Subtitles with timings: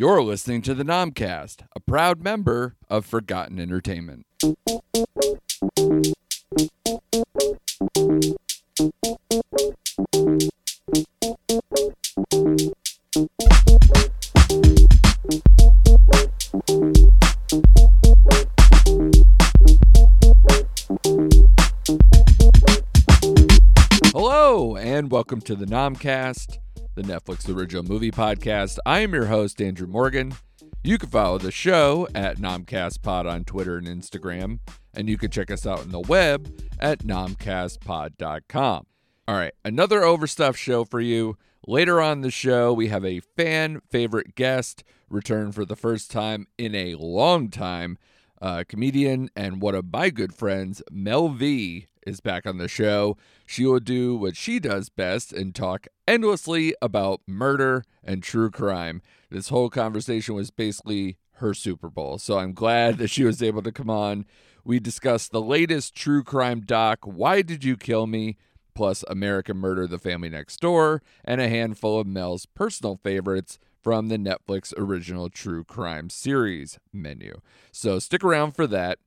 [0.00, 4.26] You're listening to the Nomcast, a proud member of Forgotten Entertainment.
[24.12, 26.58] Hello, and welcome to the Nomcast,
[26.98, 28.78] the Netflix original movie podcast.
[28.84, 30.34] I am your host, Andrew Morgan.
[30.82, 34.58] You can follow the show at NomcastPod on Twitter and Instagram,
[34.94, 38.86] and you can check us out on the web at nomcastpod.com.
[39.28, 41.36] All right, another overstuffed show for you.
[41.68, 46.48] Later on the show, we have a fan favorite guest return for the first time
[46.58, 47.96] in a long time.
[48.42, 53.16] Uh, comedian and one of my good friends, Mel V, is back on the show.
[53.46, 59.02] She will do what she does best and talk endlessly about murder and true crime.
[59.30, 62.18] This whole conversation was basically her Super Bowl.
[62.18, 64.24] So I'm glad that she was able to come on.
[64.64, 68.36] We discussed the latest true crime doc, Why Did You Kill Me?
[68.74, 74.06] plus American Murder The Family Next Door, and a handful of Mel's personal favorites from
[74.06, 77.40] the Netflix original true crime series menu.
[77.72, 78.98] So stick around for that.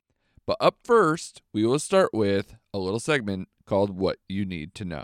[0.45, 4.85] But up first, we will start with a little segment called What You Need to
[4.85, 5.03] Know.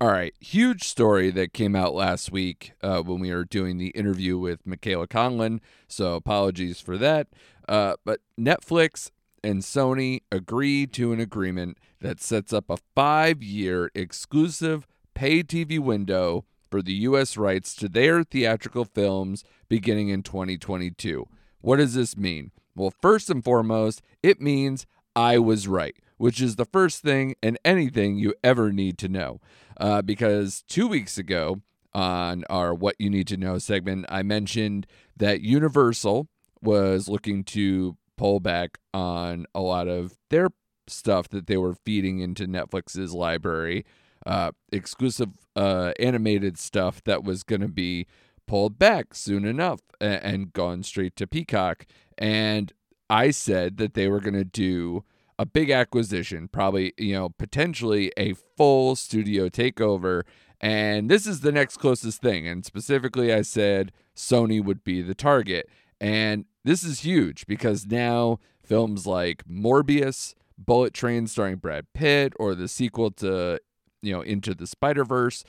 [0.00, 3.88] All right, huge story that came out last week uh, when we were doing the
[3.88, 5.60] interview with Michaela Conlin.
[5.88, 7.26] So apologies for that.
[7.68, 9.10] Uh, but Netflix
[9.42, 15.80] and Sony agreed to an agreement that sets up a five year exclusive pay TV
[15.80, 17.36] window for the U.S.
[17.36, 21.26] rights to their theatrical films beginning in 2022.
[21.60, 22.50] What does this mean?
[22.74, 27.58] Well, first and foremost, it means I was right, which is the first thing and
[27.64, 29.40] anything you ever need to know.
[29.78, 31.60] Uh, because two weeks ago
[31.92, 36.28] on our What You Need to Know segment, I mentioned that Universal
[36.62, 40.50] was looking to pull back on a lot of their
[40.88, 43.84] stuff that they were feeding into Netflix's library,
[44.26, 48.06] uh, exclusive uh, animated stuff that was going to be
[48.48, 51.86] pulled back soon enough and, and gone straight to Peacock.
[52.16, 52.72] And
[53.08, 55.04] I said that they were going to do
[55.38, 60.22] a big acquisition, probably, you know, potentially a full studio takeover.
[60.60, 62.48] And this is the next closest thing.
[62.48, 65.68] And specifically, I said Sony would be the target.
[66.00, 72.56] And this is huge because now films like Morbius, Bullet Train starring Brad Pitt, or
[72.56, 73.60] the sequel to,
[74.02, 75.44] you know, Into the Spider Verse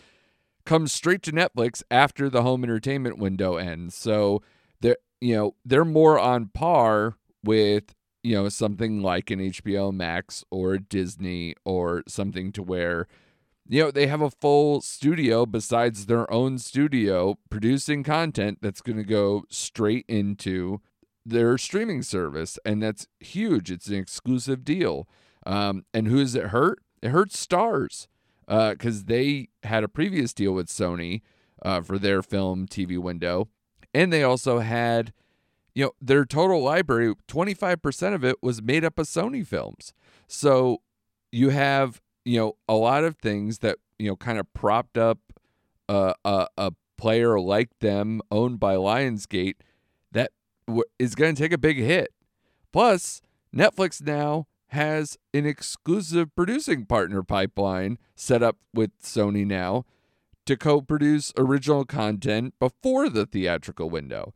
[0.69, 3.95] comes straight to Netflix after the home entertainment window ends.
[3.95, 4.41] So
[4.81, 10.43] they're, you know, they're more on par with you know, something like an HBO Max
[10.51, 13.07] or Disney or something to where,
[13.67, 18.97] you know, they have a full studio besides their own studio producing content that's going
[18.97, 20.81] to go straight into
[21.25, 22.59] their streaming service.
[22.65, 23.71] And that's huge.
[23.71, 25.07] It's an exclusive deal.
[25.45, 26.79] Um, and who does it hurt?
[27.01, 28.07] It hurts Starz
[28.49, 31.21] because uh, they had a previous deal with Sony
[31.61, 33.47] uh, for their film TV window.
[33.93, 35.13] And they also had
[35.75, 39.93] you know, their total library, 25% of it was made up of Sony films.
[40.27, 40.81] So
[41.31, 45.19] you have, you know, a lot of things that, you know, kind of propped up
[45.87, 49.55] a, a player like them owned by Lionsgate
[50.11, 50.31] that
[50.67, 52.09] w- is going to take a big hit.
[52.73, 53.21] Plus,
[53.55, 59.85] Netflix now has an exclusive producing partner pipeline set up with Sony now
[60.45, 64.33] to co produce original content before the theatrical window.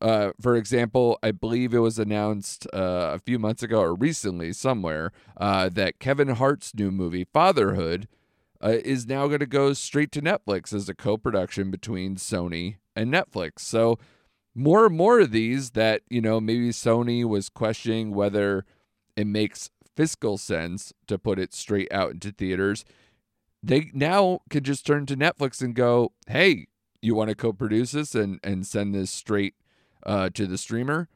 [0.00, 4.52] Uh, for example, I believe it was announced uh, a few months ago or recently
[4.52, 8.08] somewhere uh, that Kevin Hart's new movie, Fatherhood,
[8.60, 12.76] uh, is now going to go straight to Netflix as a co production between Sony
[12.96, 13.60] and Netflix.
[13.60, 13.98] So,
[14.54, 18.64] more and more of these that, you know, maybe Sony was questioning whether
[19.16, 22.84] it makes fiscal sense to put it straight out into theaters.
[23.62, 26.66] They now can just turn to Netflix and go, hey,
[27.00, 29.54] you want to co produce this and, and send this straight
[30.04, 31.08] uh, to the streamer,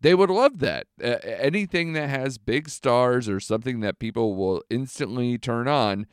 [0.00, 0.86] they would love that.
[1.02, 6.06] Uh, anything that has big stars or something that people will instantly turn on,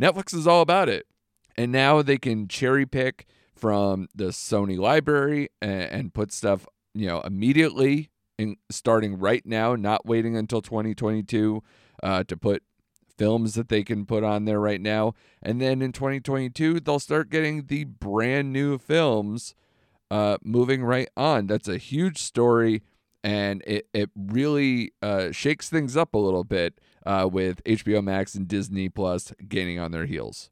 [0.00, 1.06] Netflix is all about it.
[1.56, 7.06] And now they can cherry pick from the Sony library and, and put stuff, you
[7.06, 11.62] know, immediately in, starting right now, not waiting until 2022
[12.02, 12.62] uh, to put
[13.16, 15.14] films that they can put on there right now.
[15.42, 19.54] And then in 2022, they'll start getting the brand new films
[20.10, 21.46] uh, moving right on.
[21.46, 22.82] That's a huge story,
[23.22, 28.34] and it, it really uh, shakes things up a little bit uh, with HBO Max
[28.34, 30.50] and Disney Plus gaining on their heels.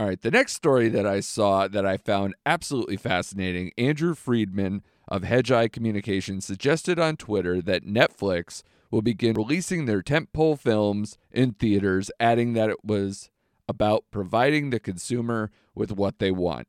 [0.00, 4.84] All right, the next story that I saw that I found absolutely fascinating Andrew Freedman
[5.08, 11.52] of Hedgeye Communications suggested on Twitter that Netflix will begin releasing their tentpole films in
[11.52, 13.30] theaters, adding that it was
[13.68, 16.68] about providing the consumer with what they want.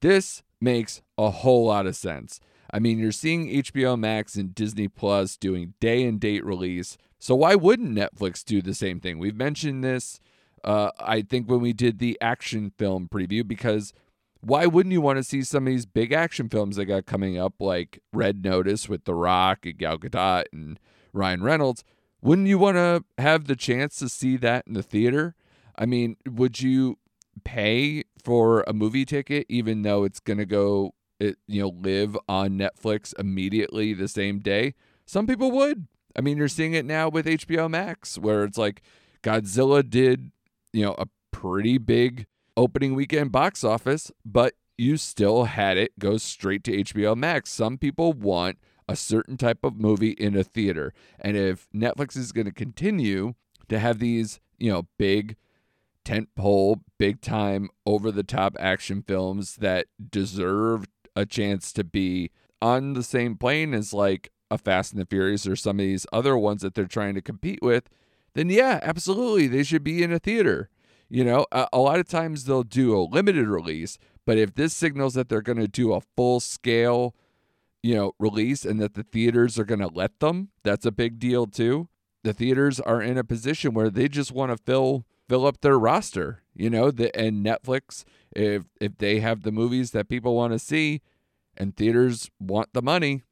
[0.00, 2.40] This makes a whole lot of sense.
[2.70, 6.98] I mean, you're seeing HBO Max and Disney Plus doing day and date release.
[7.18, 9.18] So why wouldn't Netflix do the same thing?
[9.18, 10.20] We've mentioned this
[10.64, 13.92] uh, I think when we did the action film preview, because
[14.40, 17.38] why wouldn't you want to see some of these big action films that got coming
[17.38, 20.78] up, like Red Notice with The Rock and Gal Gadot and
[21.12, 21.84] Ryan Reynolds?
[22.20, 25.34] Wouldn't you want to have the chance to see that in the theater?
[25.76, 26.98] I mean, would you
[27.44, 32.16] pay for a movie ticket even though it's going to go, it, you know, live
[32.28, 34.74] on Netflix immediately the same day?
[35.06, 35.86] Some people would.
[36.16, 38.82] I mean, you're seeing it now with HBO Max, where it's like
[39.22, 40.32] Godzilla did
[40.72, 42.26] you know, a pretty big
[42.58, 47.50] opening weekend box office, but you still had it go straight to HBO Max.
[47.50, 48.58] Some people want
[48.88, 50.92] a certain type of movie in a theater.
[51.20, 53.34] And if Netflix is going to continue
[53.68, 55.36] to have these, you know, big
[56.04, 62.94] tentpole, big time, over the top action films that deserve a chance to be on
[62.94, 66.36] the same plane as like a Fast and the Furious or some of these other
[66.36, 67.88] ones that they're trying to compete with,
[68.34, 70.70] then yeah, absolutely, they should be in a theater.
[71.08, 74.74] You know, a, a lot of times they'll do a limited release, but if this
[74.74, 77.14] signals that they're going to do a full scale,
[77.82, 81.18] you know, release and that the theaters are going to let them, that's a big
[81.18, 81.88] deal too.
[82.24, 85.78] The theaters are in a position where they just want to fill fill up their
[85.78, 90.52] roster, you know, the, and Netflix if if they have the movies that people want
[90.52, 91.00] to see
[91.56, 93.22] and theaters want the money,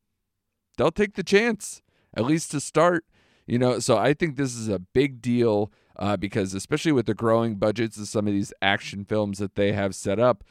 [0.78, 1.82] they'll take the chance
[2.14, 3.04] at least to start
[3.46, 7.14] you know, so I think this is a big deal uh, because, especially with the
[7.14, 10.44] growing budgets of some of these action films that they have set up,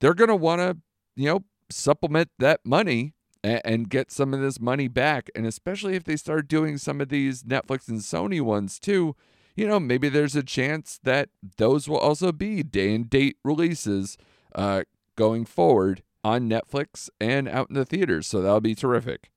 [0.00, 0.76] they're going to want to,
[1.16, 5.30] you know, supplement that money and, and get some of this money back.
[5.34, 9.16] And especially if they start doing some of these Netflix and Sony ones too,
[9.56, 14.18] you know, maybe there's a chance that those will also be day and date releases
[14.54, 14.82] uh,
[15.16, 18.26] going forward on Netflix and out in the theaters.
[18.26, 19.30] So that'll be terrific.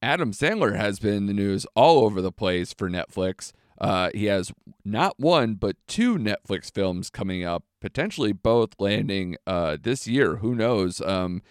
[0.00, 3.52] Adam Sandler has been in the news all over the place for Netflix.
[3.82, 4.52] Uh, he has
[4.84, 10.36] not one, but two Netflix films coming up, potentially both landing uh, this year.
[10.36, 11.00] Who knows?
[11.00, 11.42] Um,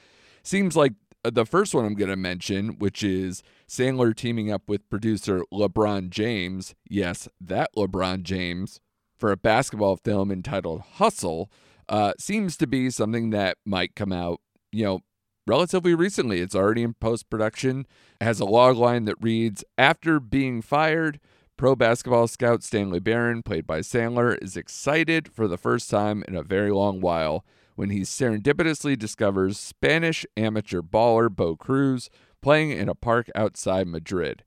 [0.41, 0.93] seems like
[1.23, 6.09] the first one I'm going to mention, which is Sandler teaming up with producer LeBron
[6.09, 6.73] James.
[6.89, 8.79] Yes, that LeBron James
[9.19, 11.51] for a basketball film entitled Hustle.
[11.89, 14.39] Uh, seems to be something that might come out,
[14.71, 15.01] you know,
[15.45, 16.39] relatively recently.
[16.39, 17.85] It's already in post production.
[18.21, 21.19] Has a log line that reads After being fired,
[21.61, 26.35] pro basketball scout Stanley Barron, played by Sandler, is excited for the first time in
[26.35, 32.09] a very long while when he serendipitously discovers Spanish amateur baller Bo Cruz
[32.41, 34.43] playing in a park outside Madrid.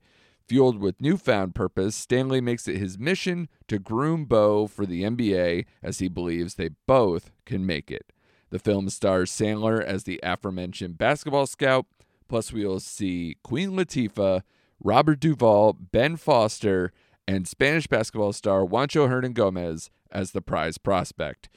[0.49, 5.67] Fueled with newfound purpose, Stanley makes it his mission to groom Bo for the NBA
[5.81, 8.11] as he believes they both can make it.
[8.49, 11.85] The film stars Sandler as the aforementioned basketball scout,
[12.27, 14.41] plus we will see Queen Latifah,
[14.83, 16.91] Robert Duvall, Ben Foster,
[17.27, 21.49] and Spanish basketball star Juancho Hernangomez as the prize prospect.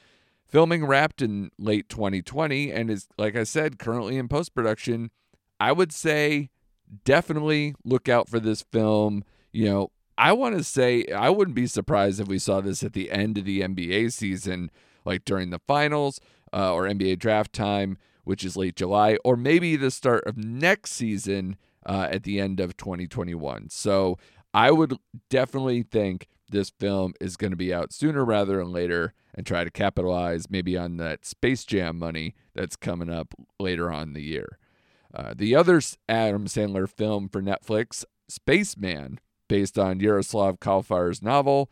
[0.47, 5.11] Filming wrapped in late 2020 and is, like I said, currently in post production.
[5.61, 6.49] I would say
[7.05, 9.25] definitely look out for this film.
[9.53, 12.95] You know, I want to say I wouldn't be surprised if we saw this at
[12.95, 14.71] the end of the NBA season,
[15.05, 16.21] like during the finals
[16.53, 20.93] uh, or NBA draft time, which is late July, or maybe the start of next
[20.93, 23.71] season uh, at the end of 2021.
[23.71, 24.19] So
[24.55, 24.97] I would
[25.31, 29.65] definitely think this film is going to be out sooner rather than later and try
[29.65, 34.59] to capitalize maybe on that Space Jam money that's coming up later on the year.
[35.15, 41.71] Uh, the other Adam Sandler film for Netflix, Spaceman, based on Jaroslav Kalfař's novel,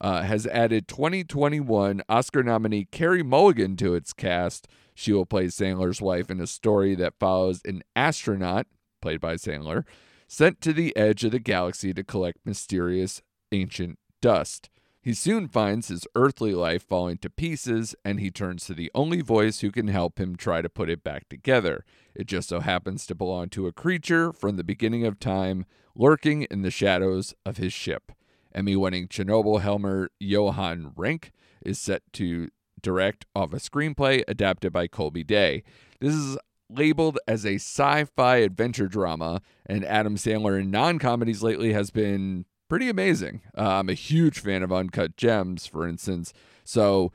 [0.00, 4.68] uh, has added 2021 Oscar nominee Carey Mulligan to its cast.
[4.94, 8.66] She will play Sandler's wife in a story that follows an astronaut,
[9.02, 9.84] played by Sandler,
[10.28, 14.70] sent to the edge of the galaxy to collect mysterious ancient dust.
[15.00, 19.22] He soon finds his earthly life falling to pieces, and he turns to the only
[19.22, 21.84] voice who can help him try to put it back together.
[22.14, 26.42] It just so happens to belong to a creature from the beginning of time, lurking
[26.42, 28.12] in the shadows of his ship.
[28.54, 31.32] Emmy winning Chernobyl Helmer Johan Renck
[31.62, 32.48] is set to
[32.82, 35.62] direct off a screenplay adapted by Colby Day.
[36.00, 36.38] This is
[36.70, 41.90] labeled as a sci fi adventure drama, and Adam Sandler in non comedies lately has
[41.90, 43.40] been pretty amazing.
[43.56, 46.32] Uh, I'm a huge fan of Uncut Gems, for instance.
[46.64, 47.12] So,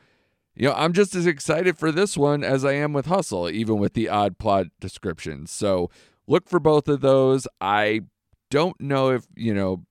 [0.55, 3.77] you know, I'm just as excited for this one as I am with Hustle, even
[3.77, 5.51] with the odd plot descriptions.
[5.51, 5.89] So
[6.27, 7.48] look for both of those.
[7.62, 8.01] I
[8.50, 9.86] don't know if, you know,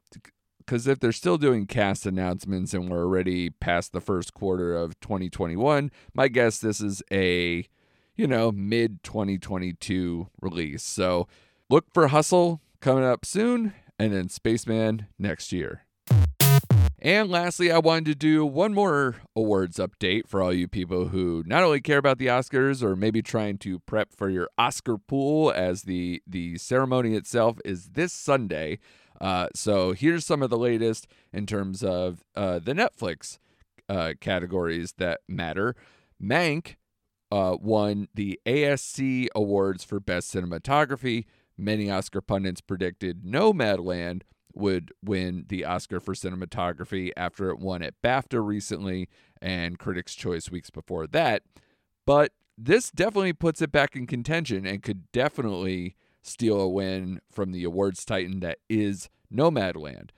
[0.58, 4.98] because if they're still doing cast announcements and we're already past the first quarter of
[5.00, 7.66] 2021, my guess this is a,
[8.16, 10.82] you know, mid 2022 release.
[10.82, 11.26] So
[11.68, 15.86] look for Hustle coming up soon and then Spaceman next year.
[17.04, 21.42] And lastly, I wanted to do one more awards update for all you people who
[21.46, 25.50] not only care about the Oscars or maybe trying to prep for your Oscar pool
[25.50, 28.78] as the the ceremony itself is this Sunday.
[29.20, 33.38] Uh, so here's some of the latest in terms of uh, the Netflix
[33.88, 35.74] uh, categories that matter.
[36.22, 36.76] Mank
[37.32, 41.24] uh, won the ASC awards for best cinematography.
[41.56, 44.20] Many Oscar pundits predicted Nomadland
[44.52, 49.08] would win the Oscar for cinematography after it won at BAFTA recently
[49.40, 51.42] and Critics' Choice weeks before that.
[52.04, 57.52] But this definitely puts it back in contention and could definitely steal a win from
[57.52, 60.10] the awards titan that is Nomadland.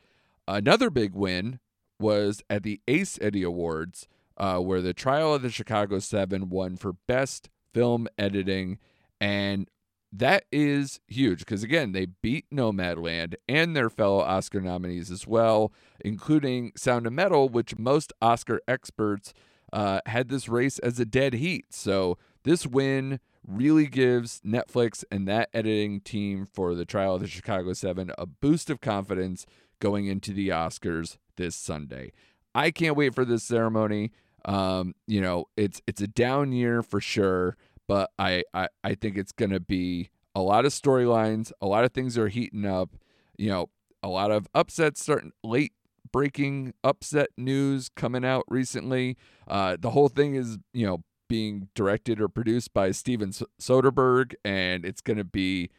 [0.49, 1.61] Another big win
[2.01, 6.77] was at the Ace Eddie Awards, uh, where the Trial of the Chicago Seven won
[6.77, 8.79] for Best Film Editing.
[9.21, 9.69] And
[10.17, 15.73] that is huge because again they beat nomadland and their fellow oscar nominees as well
[16.05, 19.35] including sound of metal which most oscar experts
[19.75, 21.67] uh, had this race as a dead heat.
[21.71, 27.27] So this win really gives netflix and that editing team for the trial of the
[27.27, 29.45] chicago 7 a boost of confidence
[29.81, 32.13] going into the oscars this sunday.
[32.55, 34.13] I can't wait for this ceremony
[34.45, 39.17] um, you know it's it's a down year for sure but I, I, I think
[39.17, 41.53] it's going to be a lot of storylines.
[41.61, 42.91] A lot of things are heating up.
[43.37, 43.71] You know,
[44.03, 45.73] a lot of upsets starting late
[46.13, 49.17] breaking upset news coming out recently.
[49.49, 54.85] Uh, the whole thing is, you know, being directed or produced by Steven Soderbergh, and
[54.85, 55.71] it's gonna be,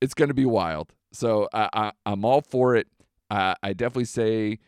[0.00, 0.92] it's gonna be wild.
[1.12, 2.88] So I, I I'm all for it.
[3.30, 4.58] Uh, I definitely say,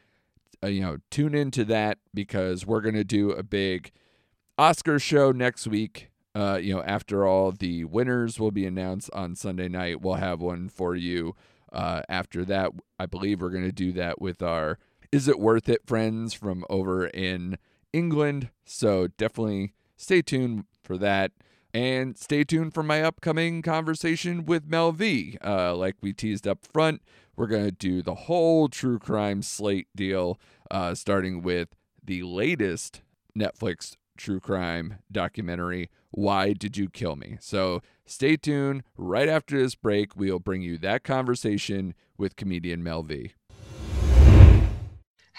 [0.64, 3.90] uh, you know, tune into that because we're gonna do a big
[4.56, 6.10] Oscar show next week.
[6.34, 10.00] Uh, you know, after all, the winners will be announced on Sunday night.
[10.00, 11.36] We'll have one for you.
[11.72, 14.78] Uh, after that, I believe we're going to do that with our
[15.12, 17.58] Is It Worth It friends from over in
[17.92, 18.50] England.
[18.64, 21.32] So definitely stay tuned for that.
[21.74, 25.36] And stay tuned for my upcoming conversation with Mel V.
[25.44, 27.02] Uh, like we teased up front,
[27.34, 30.38] we're going to do the whole true crime slate deal,
[30.70, 33.02] uh, starting with the latest
[33.36, 37.38] Netflix true crime documentary, Why Did You Kill Me?
[37.40, 38.84] So stay tuned.
[38.96, 43.32] Right after this break, we'll bring you that conversation with comedian Mel V.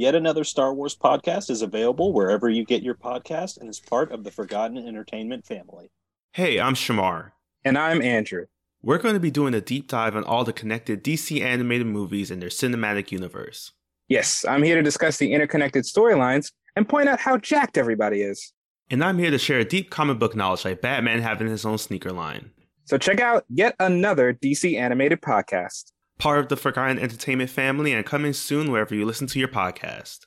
[0.00, 4.10] Yet another Star Wars podcast is available wherever you get your podcast and is part
[4.12, 5.90] of the Forgotten Entertainment family.
[6.32, 7.32] Hey, I'm Shamar.
[7.66, 8.46] And I'm Andrew.
[8.80, 12.30] We're going to be doing a deep dive on all the connected DC animated movies
[12.30, 13.72] and their cinematic universe.
[14.08, 18.54] Yes, I'm here to discuss the interconnected storylines and point out how jacked everybody is.
[18.90, 22.10] And I'm here to share deep comic book knowledge like Batman having his own sneaker
[22.10, 22.52] line.
[22.86, 25.92] So check out yet another DC animated podcast.
[26.20, 30.26] Part of the Forgotten Entertainment family and coming soon wherever you listen to your podcast.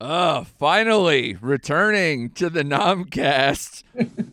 [0.00, 3.84] Oh, finally returning to the Nomcast.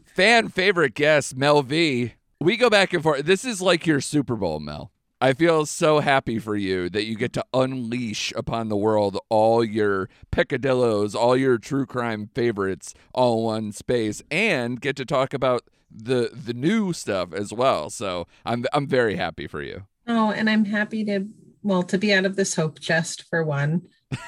[0.15, 2.13] Fan favorite guest, Mel V.
[2.39, 3.27] We go back and forth.
[3.27, 4.91] This is like your Super Bowl, Mel.
[5.21, 9.63] I feel so happy for you that you get to unleash upon the world all
[9.63, 15.35] your peccadillos, all your true crime favorites, all in one space, and get to talk
[15.35, 15.61] about
[15.93, 17.89] the the new stuff as well.
[17.89, 19.83] So I'm I'm very happy for you.
[20.07, 21.27] Oh, and I'm happy to
[21.63, 23.83] well to be out of this hope chest for one,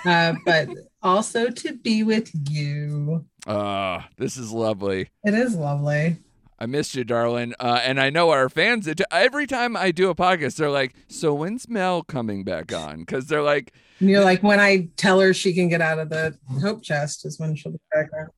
[0.06, 0.70] uh, but
[1.02, 3.26] also to be with you.
[3.48, 5.10] Ah, uh, this is lovely.
[5.24, 6.18] It is lovely.
[6.60, 7.54] I missed you, darling.
[7.60, 10.96] Uh, and I know our fans, it, every time I do a podcast, they're like,
[11.10, 13.00] So when's Mel coming back on?
[13.00, 16.10] Because they're like, and You're like, When I tell her she can get out of
[16.10, 18.30] the hope chest is when she'll be back on.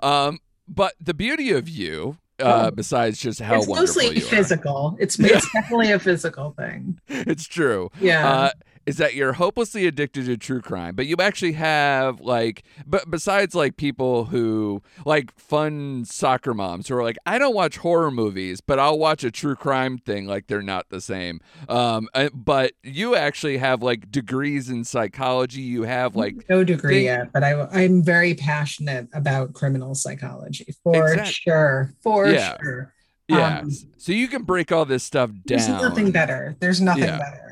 [0.00, 0.38] Um,
[0.68, 4.96] but the beauty of you, uh, besides just how it's wonderful mostly physical.
[4.98, 7.00] It's, it's definitely a physical thing.
[7.08, 7.90] It's true.
[8.00, 8.28] Yeah.
[8.28, 8.50] Uh,
[8.86, 13.54] is that you're hopelessly addicted to true crime, but you actually have like, but besides
[13.54, 18.60] like people who like fun soccer moms who are like, I don't watch horror movies,
[18.60, 20.26] but I'll watch a true crime thing.
[20.26, 21.40] Like they're not the same.
[21.68, 25.60] Um, uh, but you actually have like degrees in psychology.
[25.60, 30.74] You have like no degree thing- yet, but I, I'm very passionate about criminal psychology
[30.82, 31.92] for Exact- sure.
[32.02, 32.56] For Yeah.
[32.62, 32.94] sure.
[33.28, 35.42] yeah, Um, so you can break all this stuff down.
[35.46, 36.56] There's nothing better.
[36.60, 37.18] There's nothing Yeah.
[37.18, 37.49] better.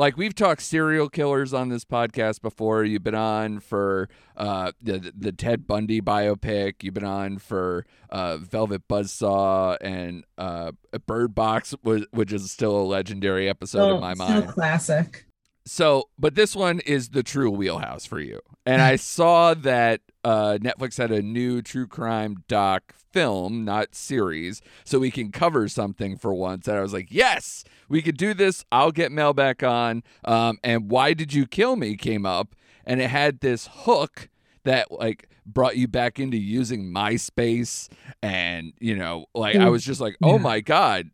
[0.00, 2.84] Like we've talked serial killers on this podcast before.
[2.84, 6.82] You've been on for uh, the the Ted Bundy biopic.
[6.82, 10.72] You've been on for uh, Velvet Buzzsaw and uh,
[11.06, 14.48] Bird Box, which is still a legendary episode in my Still mind.
[14.48, 15.26] classic.
[15.64, 18.40] So, but this one is the true wheelhouse for you.
[18.66, 24.62] And I saw that uh, Netflix had a new true crime doc film, not series,
[24.84, 26.66] so we can cover something for once.
[26.68, 28.64] And I was like, yes, we could do this.
[28.70, 30.02] I'll get Mel back on.
[30.24, 34.28] Um, and Why Did You Kill Me came up, and it had this hook
[34.64, 37.88] that like brought you back into using MySpace.
[38.22, 40.38] And, you know, like I Mm, was just like, oh yeah.
[40.38, 41.10] my God.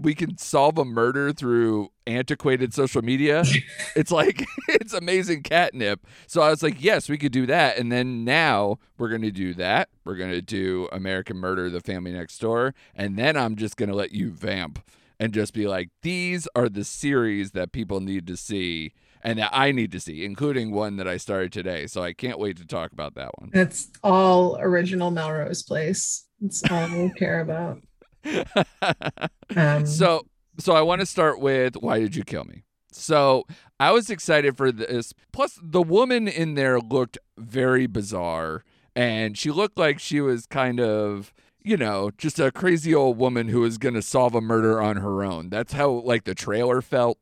[0.00, 3.42] We can solve a murder through antiquated social media
[3.96, 6.06] it's like it's amazing catnip.
[6.26, 7.78] So I was like, yes, we could do that.
[7.78, 9.88] And then now we're gonna do that.
[10.04, 14.12] We're gonna do American Murder: The Family Next Door, and then I'm just gonna let
[14.12, 14.80] you vamp
[15.18, 19.50] and just be like, these are the series that people need to see and that
[19.52, 21.86] I need to see, including one that I started today.
[21.86, 23.50] So I can't wait to talk about that one.
[23.52, 26.26] It's all original Melrose Place.
[26.42, 27.82] It's all we care about.
[29.56, 30.26] Um, so
[30.58, 32.64] so I want to start with why did you kill me?
[32.92, 33.44] So
[33.78, 35.12] I was excited for this.
[35.32, 38.64] Plus, the woman in there looked very bizarre,
[38.94, 43.48] and she looked like she was kind of, you know, just a crazy old woman
[43.48, 45.50] who was going to solve a murder on her own.
[45.50, 47.18] That's how like the trailer felt.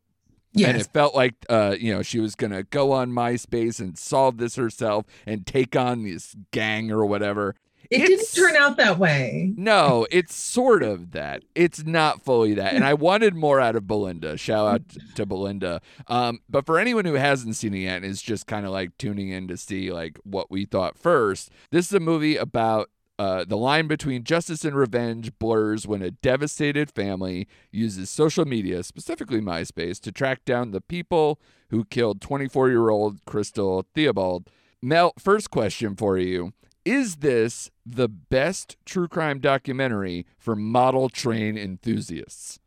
[0.69, 3.99] And it felt like, uh, you know, she was going to go on MySpace and
[3.99, 7.57] solve this herself and take on this gang or whatever.
[7.95, 9.53] It it's- didn't turn out that way.
[9.57, 11.43] No, it's sort of that.
[11.55, 12.75] It's not fully that.
[12.75, 14.37] And I wanted more out of Belinda.
[14.37, 14.83] Shout out
[15.15, 15.81] to Belinda.
[16.09, 18.97] Um, but for anyone who hasn't seen it yet and is just kind of like
[18.99, 23.45] tuning in to see like what we thought first, this is a movie about uh,
[23.45, 29.41] the line between justice and revenge blurs when a devastated family uses social media, specifically
[29.41, 31.39] MySpace, to track down the people
[31.71, 34.51] who killed 24 year old Crystal Theobald.
[34.83, 36.53] Mel, first question for you.
[36.85, 42.59] Is this the best true crime documentary for model train enthusiasts?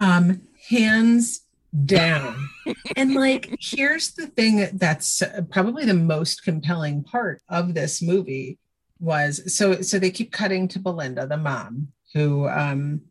[0.00, 1.42] Um, hands
[1.84, 2.48] down.
[2.96, 8.58] and like, here's the thing that's probably the most compelling part of this movie
[9.00, 13.02] was so so they keep cutting to Belinda, the mom, who um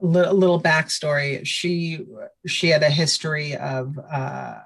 [0.00, 1.46] li- little backstory.
[1.46, 2.04] She
[2.46, 4.56] she had a history of uh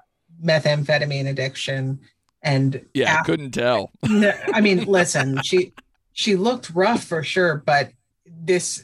[0.43, 1.99] methamphetamine addiction
[2.41, 3.91] and Yeah, af- couldn't tell.
[4.09, 5.73] no, I mean, listen, she
[6.13, 7.91] she looked rough for sure, but
[8.25, 8.83] this,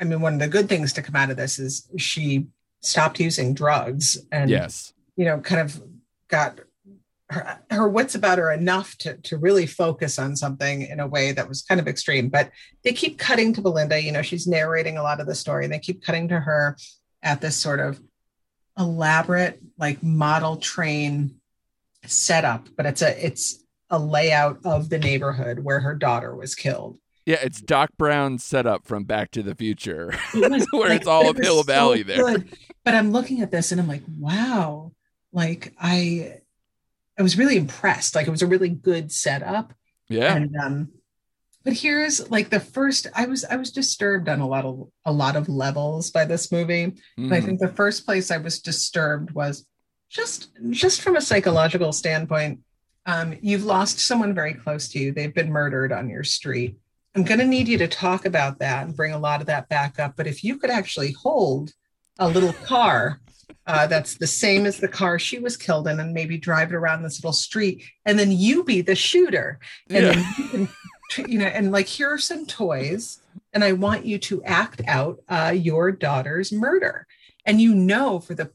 [0.00, 2.46] I mean, one of the good things to come out of this is she
[2.80, 4.92] stopped using drugs and Yes.
[5.16, 5.82] you know, kind of
[6.28, 6.60] got
[7.30, 11.32] her, her wits about her enough to to really focus on something in a way
[11.32, 12.28] that was kind of extreme.
[12.28, 12.50] But
[12.82, 14.00] they keep cutting to Belinda.
[14.02, 16.76] You know, she's narrating a lot of the story, and they keep cutting to her
[17.22, 17.98] at this sort of
[18.78, 21.36] elaborate, like model train
[22.06, 22.68] setup.
[22.76, 26.98] But it's a it's a layout of the neighborhood where her daughter was killed.
[27.26, 30.12] Yeah, it's Doc Brown's setup from Back to the Future.
[30.34, 32.22] It was, Where like, it's all it was uphill so valley there.
[32.22, 32.56] good.
[32.84, 34.92] But I'm looking at this and I'm like, wow,
[35.32, 36.38] like I
[37.18, 38.14] I was really impressed.
[38.14, 39.72] Like it was a really good setup.
[40.08, 40.34] Yeah.
[40.36, 40.88] And um,
[41.64, 45.12] but here's like the first I was I was disturbed on a lot of a
[45.12, 46.82] lot of levels by this movie.
[46.82, 47.44] And I Mhm.
[47.44, 49.64] think the first place I was disturbed was
[50.14, 52.60] just just from a psychological standpoint.
[53.06, 55.12] Um, you've lost someone very close to you.
[55.12, 56.76] They've been murdered on your street.
[57.14, 59.68] I'm going to need you to talk about that and bring a lot of that
[59.68, 60.14] back up.
[60.16, 61.72] But if you could actually hold
[62.18, 63.20] a little car
[63.66, 66.74] uh, that's the same as the car she was killed in and maybe drive it
[66.74, 70.12] around this little street, and then you be the shooter, and Yeah.
[70.12, 70.68] then you can,
[71.30, 73.20] you know, and like here are some toys,
[73.52, 77.06] and I want you to act out uh, your daughter's murder,
[77.46, 78.50] and you know for the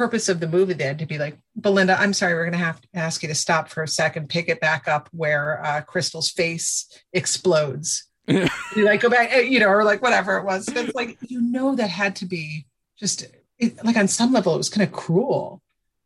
[0.00, 2.80] purpose of the movie then to be like belinda i'm sorry we're going to have
[2.80, 6.30] to ask you to stop for a second pick it back up where uh, crystal's
[6.30, 7.88] face explodes.
[8.76, 10.68] You like go back eh, you know or like whatever it was.
[10.68, 12.64] It's like you know that had to be
[12.96, 13.26] just
[13.58, 15.60] it, like on some level it was kind of cruel.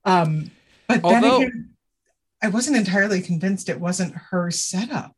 [0.05, 0.51] Um
[0.89, 1.71] but then Although- again
[2.43, 5.15] i wasn't entirely convinced it wasn't her setup.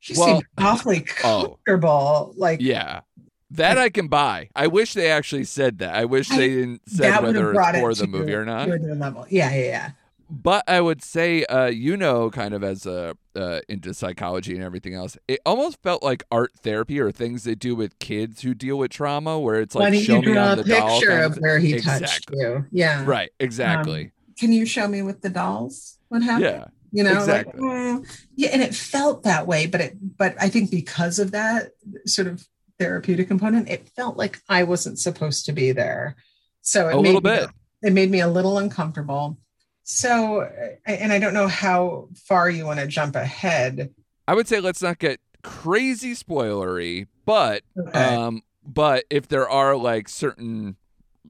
[0.00, 1.12] She Well, seemed awfully oh.
[1.22, 3.02] comfortable like Yeah.
[3.50, 4.50] That I can buy.
[4.56, 5.94] I wish they actually said that.
[5.94, 8.68] I wish I- they didn't say whether it's for it the movie or not.
[8.68, 9.26] level.
[9.30, 9.90] Yeah, yeah, yeah.
[10.28, 14.64] But I would say, uh, you know, kind of as a uh, into psychology and
[14.64, 18.52] everything else, it almost felt like art therapy or things they do with kids who
[18.52, 21.60] deal with trauma, where it's like show you me on a the picture of where
[21.60, 22.66] he touched you?
[22.72, 23.04] Yeah.
[23.06, 24.10] Right, exactly.
[24.36, 26.44] Can you show me with the dolls what happened?
[26.44, 27.60] yeah, you know exactly.
[27.60, 28.20] like, mm.
[28.36, 31.72] yeah and it felt that way but it but i think because of that
[32.06, 32.46] sort of
[32.78, 36.14] therapeutic component it felt like i wasn't supposed to be there
[36.62, 37.50] so it A made little me- bit.
[37.82, 39.38] it made me a little uncomfortable
[39.84, 40.42] so
[40.86, 43.90] and i don't know how far you want to jump ahead
[44.28, 47.92] I would say let's not get crazy spoilery, but Okay.
[48.16, 50.74] um, but if there are like certain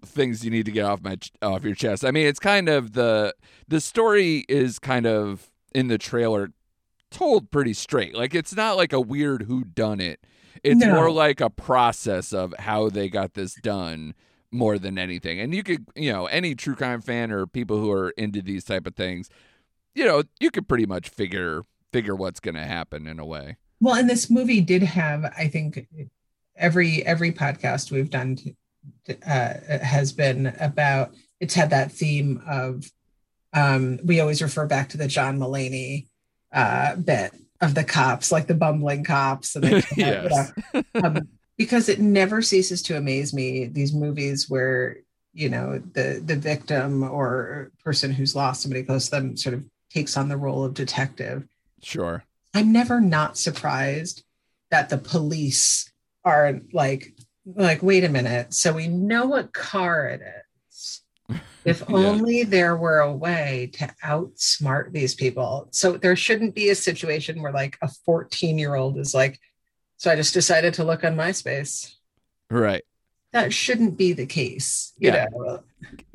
[0.03, 2.95] things you need to get off my off your chest, I mean, it's kind of
[2.95, 3.35] the
[3.69, 6.53] the story is kind of in the trailer
[7.11, 8.15] told pretty straight.
[8.17, 10.21] Like it's not like a weird who done it.
[10.62, 10.95] It's No.
[10.95, 14.14] more like a process of how they got this done
[14.51, 15.40] more than anything.
[15.40, 18.64] And you could, you know, any true crime fan or people who are into these
[18.64, 19.29] type of things,
[19.95, 23.57] you know, you could pretty much figure figure what's going to happen in a way.
[23.81, 25.87] Well, and this movie did have, I think,
[26.57, 28.38] every every podcast we've done
[29.27, 31.14] uh, has been about.
[31.40, 32.90] It's had that theme of.
[33.53, 36.09] Um, we always refer back to the John Mulaney
[36.53, 40.53] uh, bit of the cops, like the bumbling cops, and they, Yes.
[40.95, 43.66] um, because it never ceases to amaze me.
[43.66, 44.99] These movies where
[45.33, 49.64] you know the the victim or person who's lost somebody close to them sort of
[49.90, 51.47] takes on the role of detective
[51.83, 52.25] Sure.
[52.55, 54.25] I'm never not surprised
[54.71, 55.90] that the police
[56.25, 57.14] are like,
[57.45, 58.55] like, wait a minute.
[58.55, 60.42] So we know what car it is.
[61.66, 61.96] If Yeah.
[61.96, 65.68] only there were a way to outsmart these people.
[65.72, 69.38] So there shouldn't be a situation where like a 14 year old is like,
[69.96, 71.94] so I just decided to look on MySpace.
[72.50, 72.85] Right.
[73.33, 74.92] That shouldn't be the case.
[74.98, 75.26] You Yeah.
[75.33, 75.62] know?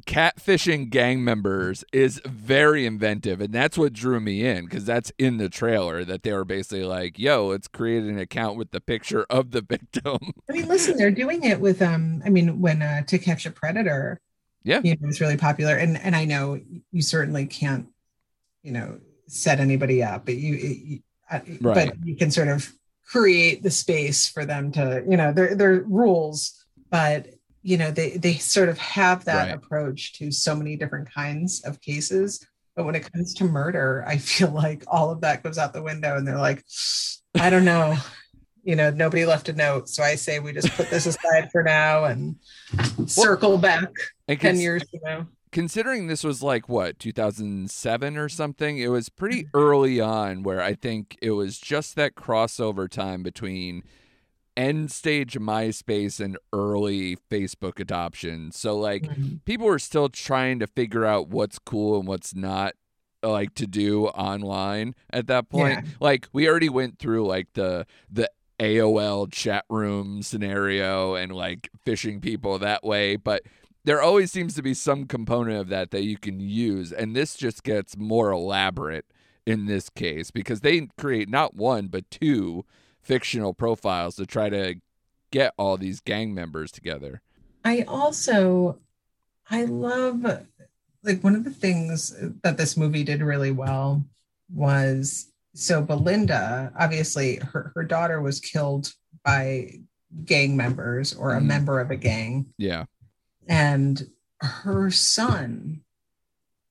[0.07, 5.37] Catfishing gang members is very inventive, and that's what drew me in because that's in
[5.37, 9.25] the trailer that they were basically like, "Yo, let's create an account with the picture
[9.29, 10.17] of the victim."
[10.49, 12.23] I mean, listen, they're doing it with um.
[12.25, 14.19] I mean, when uh, To Catch a Predator,
[14.63, 14.81] Yeah.
[14.83, 16.59] you know, it's really popular, and and I know
[16.91, 17.87] you certainly can't,
[18.63, 20.99] you know, set anybody up, but you, you
[21.61, 21.61] Right.
[21.61, 22.69] but you can sort of
[23.05, 27.27] create the space for them to, you know, there there are rules, but
[27.63, 29.55] you know, they they sort of have that Right.
[29.55, 32.45] approach to so many different kinds of cases.
[32.75, 35.81] But when it comes to murder, I feel like all of that goes out the
[35.81, 36.63] window, and they're like,
[37.35, 37.95] I don't know
[38.63, 41.63] you know nobody left a note so i say we just put this aside for
[41.63, 42.35] now and
[43.07, 43.89] circle back
[44.31, 49.47] And 10 years now considering this was like what 2007 or something, it was pretty
[49.53, 53.83] early on where I think it was just that crossover time between
[54.55, 58.51] end stage MySpace and early Facebook adoption.
[58.51, 59.43] So like Mhm.
[59.45, 62.73] people were still trying to figure out what's cool and what's not
[63.23, 65.79] like to do online at that point.
[65.83, 65.91] Yeah.
[65.99, 72.21] Like we already went through like the the AOL chat room scenario and like phishing
[72.21, 73.41] people that way, but
[73.83, 77.35] there always seems to be some component of that that you can use and this
[77.35, 79.05] just gets more elaborate
[79.45, 82.63] in this case because they create not one but two
[83.01, 84.75] fictional profiles to try to
[85.31, 87.21] get all these gang members together.
[87.65, 88.77] i also
[89.49, 90.23] i love
[91.03, 92.13] like one of the things
[92.43, 94.03] that this movie did really well
[94.53, 98.93] was so belinda obviously her, her daughter was killed
[99.25, 99.71] by
[100.25, 101.45] gang members or a Mhm.
[101.45, 102.85] member of a gang Yeah.
[103.47, 105.81] And her son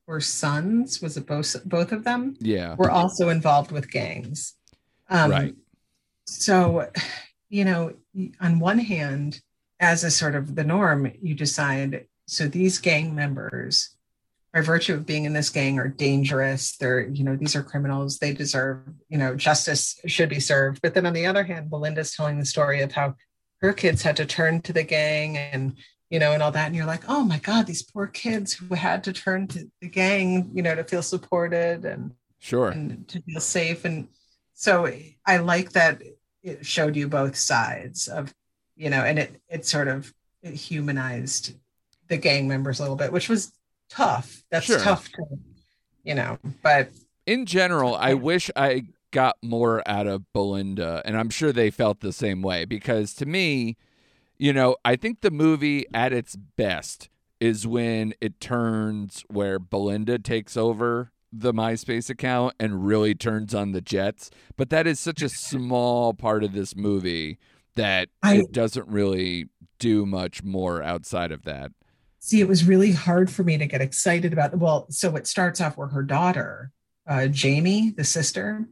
[0.06, 2.74] or sons was it both both of them Yeah.
[2.76, 4.54] were also involved with gangs.
[5.08, 5.54] Um, Right.
[6.26, 6.90] So,
[7.48, 7.94] you know,
[8.40, 9.40] on one hand,
[9.80, 13.96] as a sort of the norm, you decide so these gang members,
[14.52, 16.76] by virtue of being in this gang, are dangerous.
[16.76, 18.18] They're, you know, these are criminals.
[18.18, 20.80] They deserve, you know, justice should be served.
[20.82, 23.16] But then on the other hand, Belinda's telling the story of how
[23.60, 25.76] her kids had to turn to the gang and
[26.10, 26.66] you know, and all that.
[26.66, 29.88] And you're like, oh my God, these poor kids who had to turn to the
[29.88, 32.70] gang, you know, to feel supported and Sure.
[32.70, 33.84] and to feel safe.
[33.84, 34.08] And
[34.54, 34.90] so
[35.26, 36.02] I like that
[36.42, 38.34] it showed you both sides of,
[38.76, 41.54] you know, and it it sort of it humanized
[42.08, 43.52] the gang members a little bit, which was
[43.90, 44.42] tough.
[44.50, 44.78] That's Sure.
[44.80, 45.24] tough to,
[46.02, 46.90] you know, but
[47.26, 52.00] in general, I wish I got more out of Belinda, and I'm sure they felt
[52.00, 53.76] the same way because to me,
[54.40, 60.18] you know, I think the movie at its best is when it turns where Belinda
[60.18, 64.30] takes over the MySpace account and really turns on the Jets.
[64.56, 67.38] But that is such a small part of this movie
[67.76, 71.72] that I- it doesn't really do much more outside of that.
[72.18, 74.56] See, it was really hard for me to get excited about.
[74.58, 76.72] Well, so it starts off where her daughter,
[77.06, 78.66] uh, Jamie, the sister,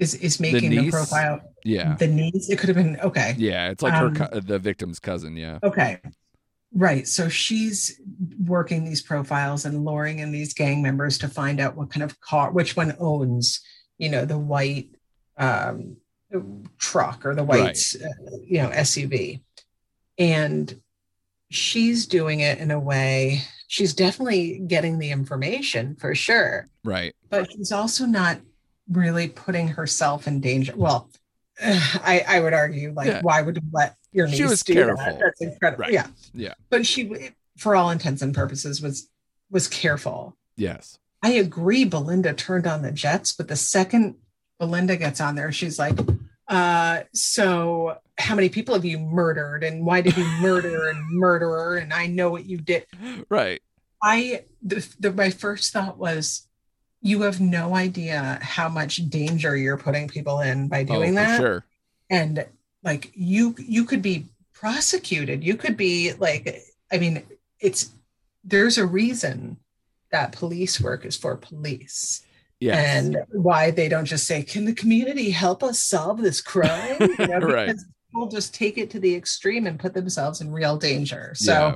[0.00, 0.90] is is making the, niece?
[0.90, 1.40] profile.
[1.64, 1.94] Yeah.
[1.96, 2.48] The niece.
[2.48, 3.34] It could have been okay.
[3.38, 5.58] Yeah, it's like Um, her the victim's cousin, yeah.
[5.62, 5.98] Okay.
[6.72, 7.06] Right.
[7.06, 8.00] So she's
[8.44, 12.18] working these profiles and luring in these gang members to find out what kind of
[12.20, 13.60] car, which one owns,
[13.98, 14.88] you know, the white
[15.36, 15.96] um,
[16.78, 19.40] truck or the white, uh, you know, SUV.
[20.16, 20.80] And
[21.50, 27.14] she's doing it in a way, she's definitely getting the information for sure, Right.
[27.30, 28.40] but she's also not
[28.90, 30.72] really putting herself in danger.
[30.76, 31.10] Well,
[31.62, 33.20] I, I would argue, like, Yeah.
[33.22, 34.96] why would you let your niece She was do careful.
[34.96, 35.18] that?
[35.20, 35.82] That's incredible.
[35.82, 35.92] Right.
[35.92, 36.54] Yeah, Yeah.
[36.70, 39.08] but she, for all intents and purposes, was
[39.50, 40.36] was careful.
[40.56, 40.98] Yes.
[41.22, 41.84] I agree.
[41.84, 44.14] Belinda turned on the jets, but the second
[44.58, 45.98] Belinda gets on there, she's like,
[46.48, 51.76] uh, "So, how many people have you murdered, and why did you murder and murderer?
[51.76, 52.86] And I know what you did."
[53.28, 53.60] Right.
[54.02, 56.46] I the, the my first thought was
[57.02, 61.20] you have no idea how much danger you're putting people in by oh, doing oh,
[61.22, 61.64] that For sure.
[62.10, 62.46] and
[62.84, 67.22] like you you could be prosecuted you could be like i mean
[67.60, 67.90] it's
[68.44, 69.56] there's a reason
[70.12, 72.22] that police work is for police
[72.62, 73.04] Yes.
[73.06, 77.26] and why they don't just say can the community help us solve this crime you
[77.26, 77.68] know, Right.
[77.68, 81.52] because people just take it to the extreme and put themselves in real danger so
[81.52, 81.74] Yeah.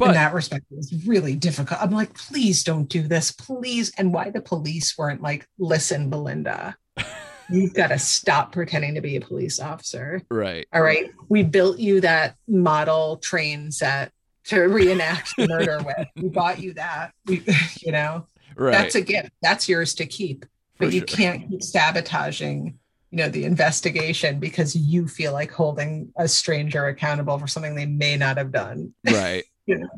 [0.00, 1.80] In that respect it was really difficult.
[1.80, 3.30] I'm like please don't do this.
[3.30, 3.92] Please.
[3.96, 6.76] And why the police weren't like listen belinda
[7.50, 10.22] you've got to stop pretending to be a police officer.
[10.30, 10.66] Right.
[10.72, 11.10] all right?
[11.28, 14.12] We built you that model train set
[14.44, 16.08] to reenact the murder with.
[16.16, 17.12] We bought you that.
[17.26, 17.44] We
[17.80, 18.26] you know?
[18.56, 18.72] Right.
[18.72, 19.30] that's a gift.
[19.42, 20.46] That's yours to keep.
[20.78, 21.06] But For you sure.
[21.06, 22.78] can't keep sabotaging
[23.10, 27.86] you know the investigation because you feel like holding a stranger accountable for something they
[27.86, 28.92] may not have done.
[29.08, 29.44] Right.
[29.66, 29.88] You know.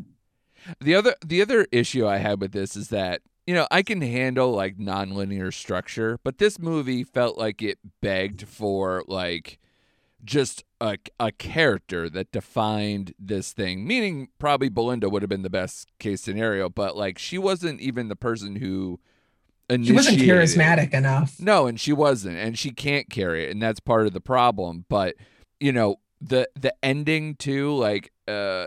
[0.80, 4.00] The other the other issue I had with this is that you know I can
[4.00, 9.58] handle like nonlinear structure, but this movie felt like it begged for like
[10.24, 13.86] just a a character that defined this thing.
[13.86, 18.08] Meaning, probably Belinda would have been the best case scenario, but like she wasn't even
[18.08, 18.98] the person who
[19.84, 23.80] she wasn't charismatic enough No, and she wasn't, and she can't carry it, and that's
[23.80, 24.84] part of the problem.
[24.88, 25.16] But
[25.60, 28.66] you know, the the ending too, like uh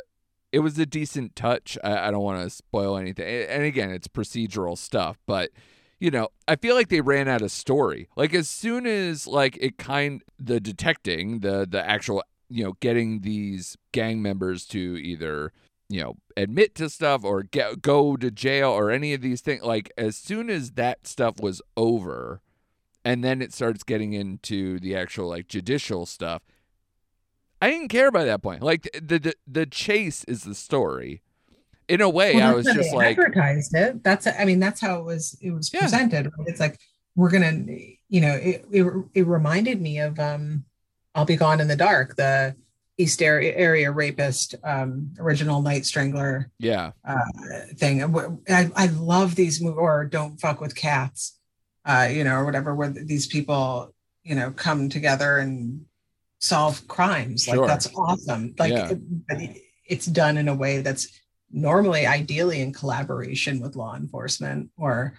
[0.52, 1.78] it was a decent touch.
[1.84, 3.46] I, I don't want to spoil anything.
[3.48, 5.52] And again, it's procedural stuff, but
[6.00, 8.08] you know, I feel like they ran out of story.
[8.16, 13.22] Like as soon as like it kind the detecting, the the actual, you know, getting
[13.22, 15.52] these gang members to either
[15.90, 19.64] you know admit to stuff or get go to jail or any of these things
[19.64, 22.42] like as soon as that stuff was over
[23.04, 26.44] and then it starts getting into the actual like judicial stuff
[27.62, 31.22] i didn't care by that point like the the, the chase is the story
[31.88, 34.04] in a way Well, i was just they like advertised it.
[34.04, 35.82] That's I mean that's how it was it was Yeah.
[35.82, 36.30] presented.
[36.46, 36.80] It's like
[37.16, 37.64] we're gonna
[38.08, 40.64] you know it, it it reminded me of um
[41.16, 42.56] I'll be gone in the dark the
[43.00, 47.26] East area, area rapist um original Night Strangler yeah uh,
[47.76, 48.04] thing.
[48.48, 51.40] I I love these movies or Don't Fuck with Cats,
[51.86, 53.94] uh you know or whatever where these people
[54.24, 55.86] you know come together and
[56.40, 57.58] solve crimes Sure.
[57.58, 58.94] like that's awesome like Yeah.
[59.28, 59.38] but
[59.86, 61.08] it's done in a way that's
[61.52, 65.14] normally ideally in collaboration with law enforcement or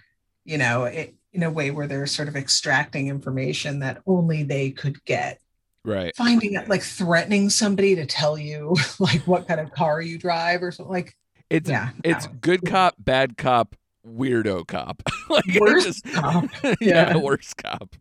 [0.45, 4.71] you know it, in a way where they're sort of extracting information that only they
[4.71, 5.39] could get
[5.85, 10.17] right finding it like threatening somebody to tell you like what kind of car you
[10.17, 11.15] drive or something like
[11.49, 12.33] it's yeah it's no.
[12.41, 15.01] good cop bad cop weirdo cop.
[15.31, 16.45] Like Worst just- cop.
[16.63, 17.17] yeah, Yeah.
[17.17, 17.95] worst cop.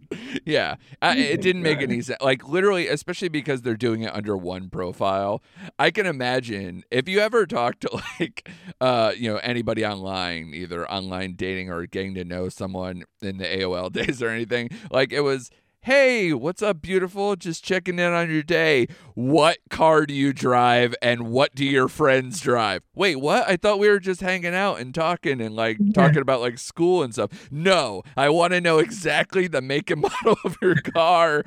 [0.45, 0.75] Yeah.
[1.01, 4.69] I, it didn't make any sense like literally especially because they're doing it under one
[4.69, 5.41] profile.
[5.79, 8.49] I can imagine if you ever talk to like
[8.81, 13.45] uh you know anybody online either online dating or getting to know someone in the
[13.45, 15.51] aol days or anything like it was
[15.83, 17.37] Hey, what's up, beautiful?
[17.37, 18.87] Just checking in on your day.
[19.14, 22.83] What car do you drive and what do your friends drive?
[22.95, 23.49] Wait, what?
[23.49, 25.95] I thought we were just hanging out and talking and like Yeah.
[25.95, 27.49] talking about like school and stuff.
[27.51, 31.45] No, I want to know exactly the make and model of your car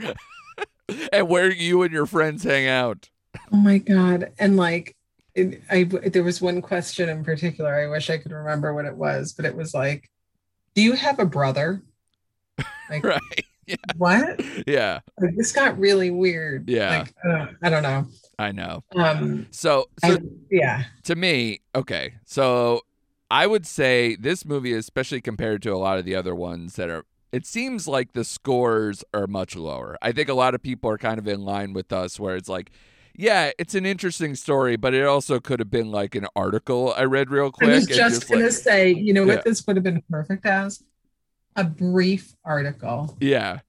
[1.14, 3.10] and where you and your friends hang out.
[3.52, 4.34] Oh my god!
[4.40, 4.96] And like,
[5.36, 7.74] it, I there was one question in particular.
[7.76, 10.10] I wish I could remember what it was, but it was like,
[10.76, 11.84] "Do you have a brother?"
[12.90, 13.46] Like Right.
[13.98, 14.40] what?
[14.68, 16.70] Yeah, Like, this got really weird.
[16.70, 17.00] Yeah.
[17.00, 18.08] Like, I, don't, I don't know.
[18.40, 18.84] I know.
[18.96, 20.18] Um, So, so I,
[20.52, 22.82] yeah, to me, okay, so
[23.30, 26.90] I would say this movie, especially compared to a lot of the other ones that
[26.90, 29.98] are it seems like the scores are much lower.
[30.04, 32.48] I think a lot of people are kind of in line with us where it's
[32.48, 32.70] like,
[33.16, 37.06] yeah, it's an interesting story, but it also could have been like an article I
[37.06, 37.72] read real quick.
[37.72, 40.46] I was and just, gonna like- say, you know what this would have been perfect
[40.46, 40.84] as?
[41.56, 43.18] A brief article.
[43.20, 43.60] yeah,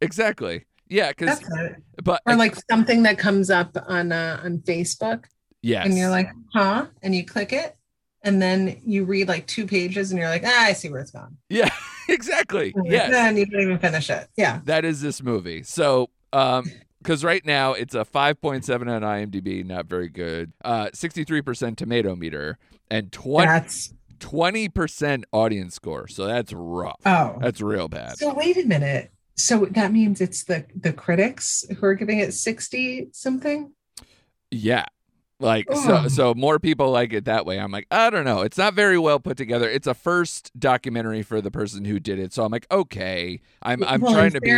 [0.00, 0.64] exactly.
[0.88, 1.40] Yeah, because
[2.04, 5.24] but Or like something that comes up on uh, on Facebook
[5.62, 6.86] yes, and you're like, huh?
[7.02, 7.76] And you click it
[8.22, 11.12] and then you read like two pages and you're like, ah, I see where it's
[11.12, 11.36] gone.
[11.48, 11.70] yeah,
[12.08, 12.74] exactly.
[12.84, 14.28] Yeah, And Then you don't even finish it.
[14.36, 14.60] Yeah.
[14.64, 15.62] that is this movie.
[15.62, 16.70] So, um,
[17.02, 20.52] because right now it's a 5.7 on IMDb, not very good.
[20.64, 22.58] Uh, 63% tomato meter
[22.90, 23.94] and 20 That's
[24.68, 26.08] percent audience score.
[26.08, 27.00] So that's rough.
[27.06, 27.38] oh.
[27.40, 28.18] That's real bad.
[28.18, 29.10] So wait a minute.
[29.36, 33.72] So that means it's the the critics who are giving it 60 something?
[34.50, 34.86] Yeah.
[35.38, 37.60] Like so so more people like it that way.
[37.60, 38.40] I'm like, I don't know.
[38.40, 39.68] It's not very well put together.
[39.68, 42.32] It's a first documentary for the person who did it.
[42.32, 43.40] So I'm like, okay.
[43.62, 44.50] I'm I'm Well, trying in to be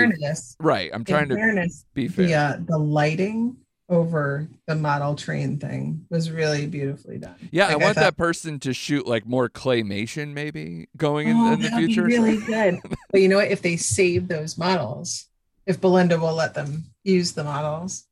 [0.60, 0.90] right.
[0.94, 2.26] I'm in trying to fairness, be fair.
[2.26, 3.56] the uh, the lighting
[3.88, 7.36] over the model train thing was really beautifully done.
[7.50, 11.36] Yeah, I Like, want thought, that person to shoot like more claymation, maybe going in,
[11.36, 12.02] oh, in the future.
[12.02, 12.80] really good.
[13.10, 13.50] but you know what?
[13.50, 15.26] If they save those models,
[15.66, 18.06] if Belinda will let them use the models,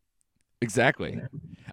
[0.62, 1.21] exactly.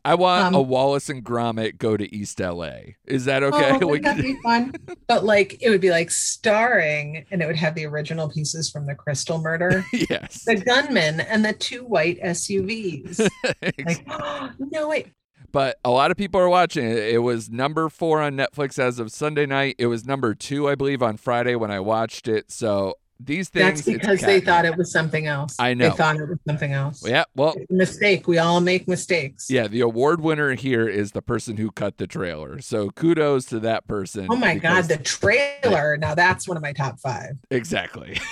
[0.05, 2.71] I want Um, a Wallace and Gromit go to East LA.
[3.05, 3.71] Is that okay?
[3.73, 4.73] oh, We wouldn't that could- be fun?
[5.07, 8.85] But like, it would be like starring, and it would have the original pieces from
[8.85, 10.43] the Crystal Murder, yes.
[10.45, 13.27] the gunman, and the two white SUVs.
[13.85, 14.05] Like,
[14.59, 15.07] no wait,
[15.51, 16.97] but a lot of people are watching it.
[16.97, 19.75] It was number four on Netflix as of Sunday night.
[19.77, 22.51] It was number two, I believe, on Friday when I watched it.
[22.51, 23.83] So these things.
[23.85, 25.55] that's because they thought it was something else.
[25.59, 25.89] I know.
[25.89, 27.07] they thought it was something else.
[27.07, 27.23] Yeah.
[27.35, 28.27] Well, mistake.
[28.27, 29.49] We all make mistakes.
[29.49, 29.67] yeah.
[29.67, 32.59] The award winner here is the person who cut the trailer.
[32.61, 34.27] So kudos to that person.
[34.29, 35.97] Oh my because- god, the trailer.
[35.97, 37.31] Now that's one of my top five.
[37.49, 38.17] exactly.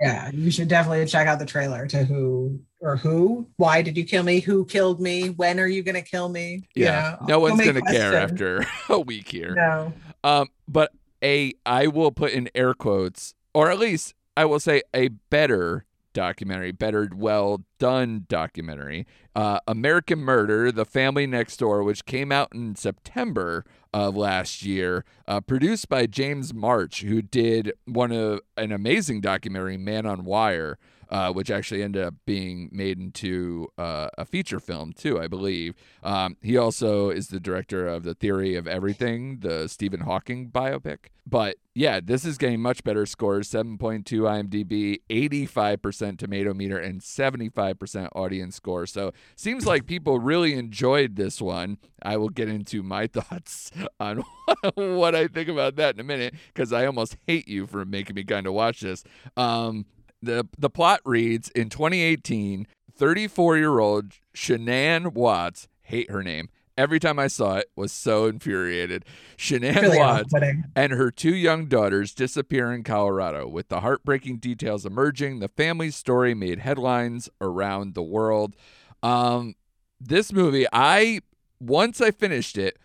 [0.00, 3.46] Yeah, you should definitely check out the trailer to who or who.
[3.56, 4.40] Why did you kill me?
[4.40, 5.30] Who killed me?
[5.30, 6.68] When are you gonna kill me?
[6.74, 7.16] You Yeah.
[7.20, 9.54] know, no one's gonna care after a week here.
[9.54, 9.92] No.
[10.22, 10.92] Um, but
[11.22, 15.86] a I will put in air quotes, or at least I will say a better
[16.12, 19.06] documentary, better well done documentary.
[19.34, 25.04] Uh, American Murder: The Family Next Door, which came out in September of last year,
[25.28, 30.78] uh, produced by James Marsh, who did one of an amazing documentary, Man on Wire.
[31.08, 35.74] Uh, which actually ended up being made into uh, a feature film too, I believe.
[36.02, 41.10] Um, he also is the director of The Theory of Everything, the Stephen Hawking biopic.
[41.26, 48.08] But yeah, this is getting much better scores 7.2 IMDb, 85% tomato meter, and 75%
[48.14, 48.86] audience score.
[48.86, 51.78] So seems like people really enjoyed this one.
[52.02, 54.22] I will get into my thoughts on
[54.74, 58.16] what I think about that in a minute because I almost hate you for making
[58.16, 59.02] me kind of watch this.
[59.36, 59.86] Um,
[60.24, 66.98] the the plot reads in 2018 34 year old shanann watts hate her name every
[66.98, 69.04] time i saw it was so infuriated.
[69.36, 70.32] Shanann Really watts
[70.74, 75.96] and her two young daughters disappear in colorado with the heartbreaking details emerging the family's
[75.96, 78.56] story made headlines around the world.
[79.02, 79.54] Um
[80.00, 81.20] this movie i
[81.60, 82.78] once i finished it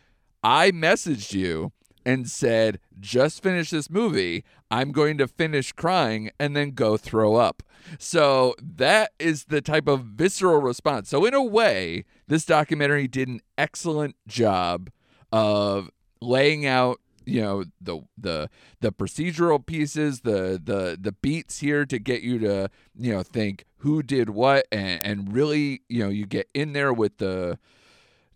[0.44, 1.72] i messaged you
[2.06, 4.44] and said just finish this movie.
[4.72, 7.64] I'm going to finish crying and then go throw up.
[7.98, 11.10] So that is the type of visceral response.
[11.10, 14.92] So in a way this documentary did an excellent job
[15.32, 15.90] of
[16.22, 18.50] laying out you know the the
[18.82, 23.66] the procedural pieces the the the beats here to get you to you know think
[23.78, 27.60] who did what and and really you know you get in there with the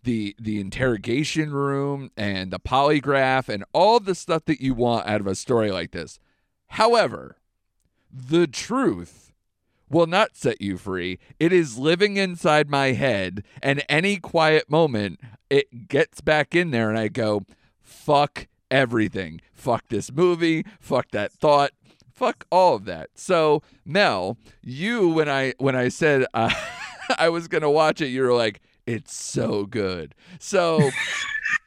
[0.04, 5.20] the the interrogation room and the polygraph and all the stuff that you want out
[5.20, 6.18] of a story like this
[6.68, 7.36] however
[8.10, 9.24] the truth
[9.90, 11.18] will not set you free.
[11.38, 16.88] It is living inside my head, and any quiet moment, it gets back in there,
[16.88, 17.44] and I go,
[17.80, 19.40] fuck everything.
[19.52, 20.64] Fuck this movie.
[20.80, 21.70] Fuck that thought.
[22.12, 23.10] Fuck all of that.
[23.14, 26.52] So, Mel, you when I when I said uh,
[27.18, 30.90] I was gonna watch it, you were like, "It's so good." So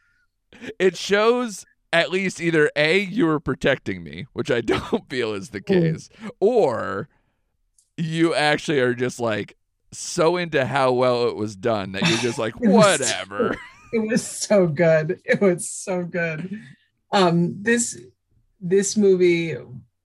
[0.80, 5.50] it shows at least either a you were protecting me, which I don't feel is
[5.50, 7.10] the case, or
[7.98, 9.56] you actually are just like
[9.92, 13.56] so into how well it was done that you're just like whatever.
[13.94, 15.22] It was so good.
[15.26, 16.60] It was so good.
[17.12, 18.00] Um, this
[18.60, 19.56] this movie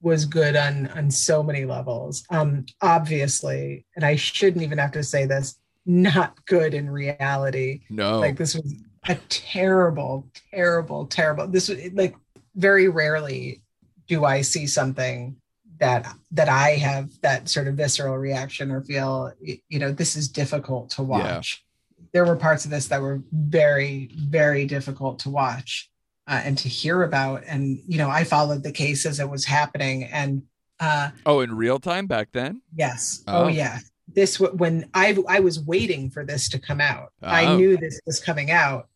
[0.01, 2.25] was good on on so many levels.
[2.31, 7.83] Um, obviously, and I shouldn't even have to say this, not good in reality.
[7.91, 8.21] No.
[8.21, 8.75] Like this was
[9.09, 11.47] a terrible, terrible, terrible.
[11.49, 12.15] This was like
[12.55, 13.63] very rarely
[14.09, 15.37] do I see something
[15.79, 20.29] that that I have that sort of visceral reaction or feel you know this is
[20.29, 21.65] difficult to watch.
[22.13, 25.89] There were parts of this that were very very difficult to watch
[26.29, 29.45] uh, and to hear about, and you know I followed the case as it was
[29.45, 30.43] happening, and
[30.79, 32.61] uh, Oh, in real time back then?
[32.77, 33.45] yes, Oh.
[33.45, 33.79] oh, yeah,
[34.15, 37.57] this when I I was waiting for this to come out, I Oh.
[37.57, 38.89] knew this was coming out,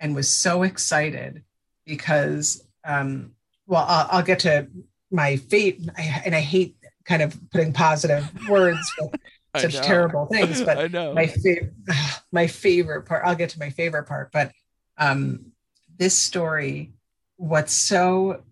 [0.00, 1.42] and was so excited
[1.86, 3.32] because um,
[3.66, 4.68] well I'll, I'll get to
[5.10, 9.10] my fate, I, and I hate kind of putting positive words with
[9.56, 9.80] such know.
[9.82, 11.14] terrible things, but I know.
[11.14, 11.72] my favorite
[12.32, 14.50] my favorite part i'll get to my favorite part but
[14.98, 15.52] um
[15.98, 16.90] this story
[17.36, 18.42] what's so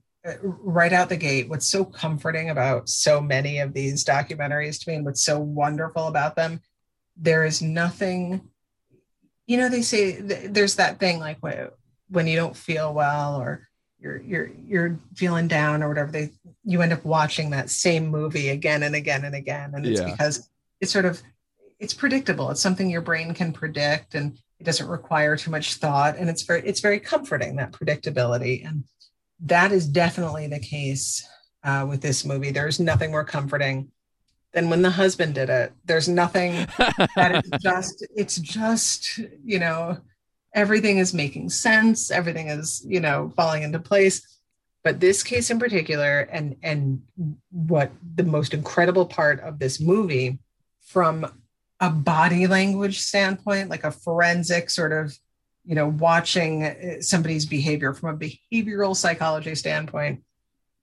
[0.43, 4.97] right out the gate what's so comforting about so many of these documentaries to me
[4.97, 6.61] and what's so wonderful about them
[7.16, 8.41] there is nothing
[9.47, 11.68] you know they say th- there's that thing like when,
[12.09, 13.68] when you don't feel well or
[13.99, 16.31] you're you're you're feeling down or whatever they
[16.64, 19.73] you end up watching that same movie again and again and again.
[19.75, 20.11] And it's Yeah.
[20.11, 20.49] because
[20.81, 21.20] it's sort of
[21.79, 22.51] it's predictable.
[22.51, 26.16] It's something your brain can predict and it doesn't require too much thought.
[26.16, 28.66] And it's very it's very comforting that predictability.
[28.66, 28.85] And
[29.43, 31.26] that is definitely the case
[31.64, 32.51] uh, with this movie.
[32.51, 33.90] There's nothing more comforting
[34.53, 35.72] than when the husband did it.
[35.84, 36.53] There's nothing
[37.16, 39.99] that is just it's just you know
[40.55, 42.11] everything is making sense.
[42.11, 44.26] Everything is you know falling into place.
[44.84, 47.03] But this case in particular and and
[47.51, 50.38] what the most incredible part of this movie
[50.80, 51.26] from
[51.80, 55.16] a body language standpoint like a forensic sort of
[55.64, 60.22] you know watching uh, somebody's behavior from a behavioral psychology standpoint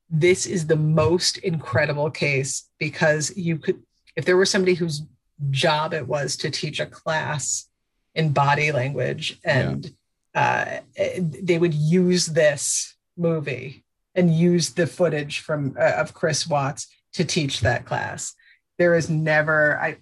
[0.10, 3.82] this is the most incredible case because you could
[4.16, 5.04] if there were somebody whose
[5.52, 7.70] job it was to teach a class
[8.16, 9.94] in body language and
[10.36, 10.80] uh,
[11.18, 13.84] they would use this movie
[14.16, 18.36] and use the footage from uh, of chris watts to teach that class.
[18.78, 19.98] There is never i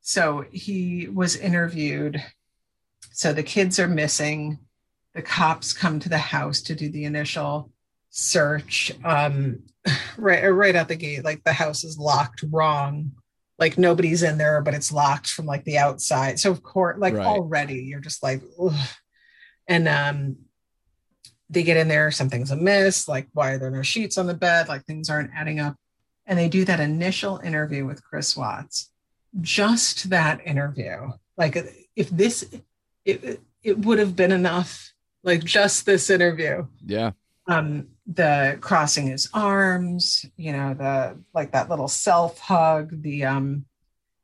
[0.00, 2.22] so he was interviewed
[3.18, 4.60] so the kids are missing.
[5.12, 7.72] The cops come to the house to do the initial
[8.10, 9.58] search um
[10.16, 13.10] right right out the gate like the house is locked wrong.
[13.58, 16.38] Like nobody's in there but it's locked from like the outside.
[16.38, 17.26] So of course like Right.
[17.26, 18.88] already you're just like Ugh.
[19.66, 20.36] and um
[21.50, 24.68] they get in there something's amiss like why are there no sheets on the bed?
[24.68, 25.74] Like things aren't adding up.
[26.24, 28.92] And they do that initial interview with chris watts.
[29.40, 31.10] Just that interview.
[31.36, 31.56] Like
[31.96, 32.44] if this
[33.08, 34.92] it, it would have been enough
[35.24, 37.10] like just this interview yeah.
[37.48, 43.64] um the crossing his arms you know the like that little self hug the um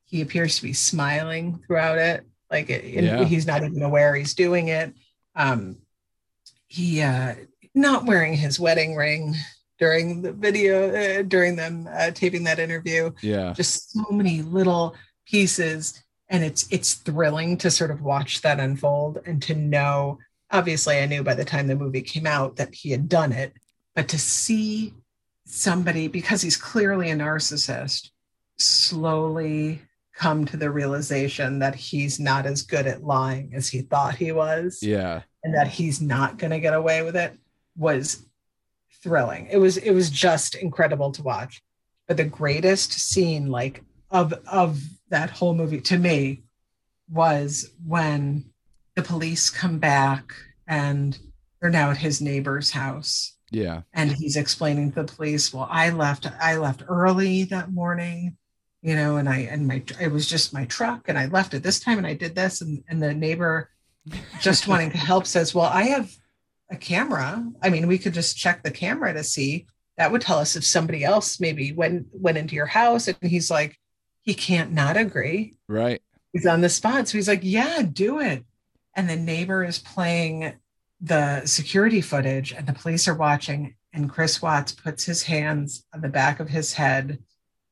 [0.05, 3.25] he appears to be smiling throughout it like it, Yeah.
[3.25, 4.95] he's not even aware he's doing it
[5.35, 5.79] um
[6.69, 7.35] he uh
[7.75, 9.35] not wearing his wedding ring
[9.79, 13.53] during the video uh, during them uh, taping that interview Yeah.
[13.53, 14.95] just so many little
[15.27, 16.04] pieces
[16.35, 20.19] and it's it's thrilling to sort of watch that unfold and to know
[20.51, 23.53] obviously i knew by the time the movie came out that he had done it
[23.95, 24.93] but to see
[25.47, 28.11] somebody because he's clearly a narcissist
[28.59, 29.81] slowly
[30.15, 34.33] come to the realization that he's not as good at lying as he thought he
[34.33, 35.23] was Yeah.
[35.43, 37.37] and that he's not going to get away with it
[37.77, 38.25] was
[39.03, 39.49] thrilling.
[39.51, 41.63] It was it was just incredible to watch.
[42.09, 44.81] But the greatest scene like of of
[45.15, 46.43] that whole movie to me
[47.09, 48.45] was when
[48.97, 50.33] the police come back
[50.67, 51.17] and
[51.61, 53.37] they're now at his neighbor's house.
[53.51, 53.83] Yeah.
[53.93, 58.37] and he's explaining to the police well i left i left early that morning
[58.83, 61.63] you know and i and my it was just my truck and i left at
[61.63, 62.63] this time and i did this.
[62.63, 63.71] And, and the neighbor
[64.41, 66.11] just wanting to help says well i have
[66.71, 67.45] a camera.
[67.63, 69.67] I mean we could just check the camera to see.
[69.97, 73.07] That would tell us if somebody else maybe went went into your house.
[73.07, 73.79] And he's like
[74.25, 76.03] he can't not agree Right.
[76.33, 77.07] he's on the spot.
[77.09, 78.45] So he's like, yeah, do it.
[78.97, 80.55] And the neighbor is playing
[81.01, 83.75] the security footage, and the police are watching.
[83.93, 87.19] And Chris Watts puts his hands on the back of his head,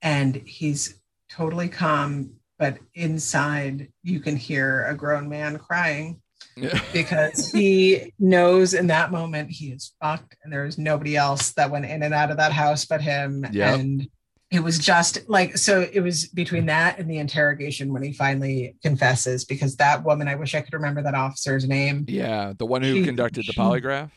[0.03, 1.01] and he's
[1.31, 2.35] totally calm.
[2.59, 6.21] But inside, you can hear a grown man crying
[6.93, 11.71] because he knows in that moment he is fucked, and there is nobody else that
[11.71, 13.47] went in and out of that house but him.
[13.51, 13.81] Yep.
[13.81, 14.09] And
[14.53, 18.77] it was just like so it was between that and the interrogation when he finally
[18.83, 22.53] confesses because that woman i wish i could remember that officer's name yeah.
[22.57, 24.11] The one who She- conducted the she- polygraph.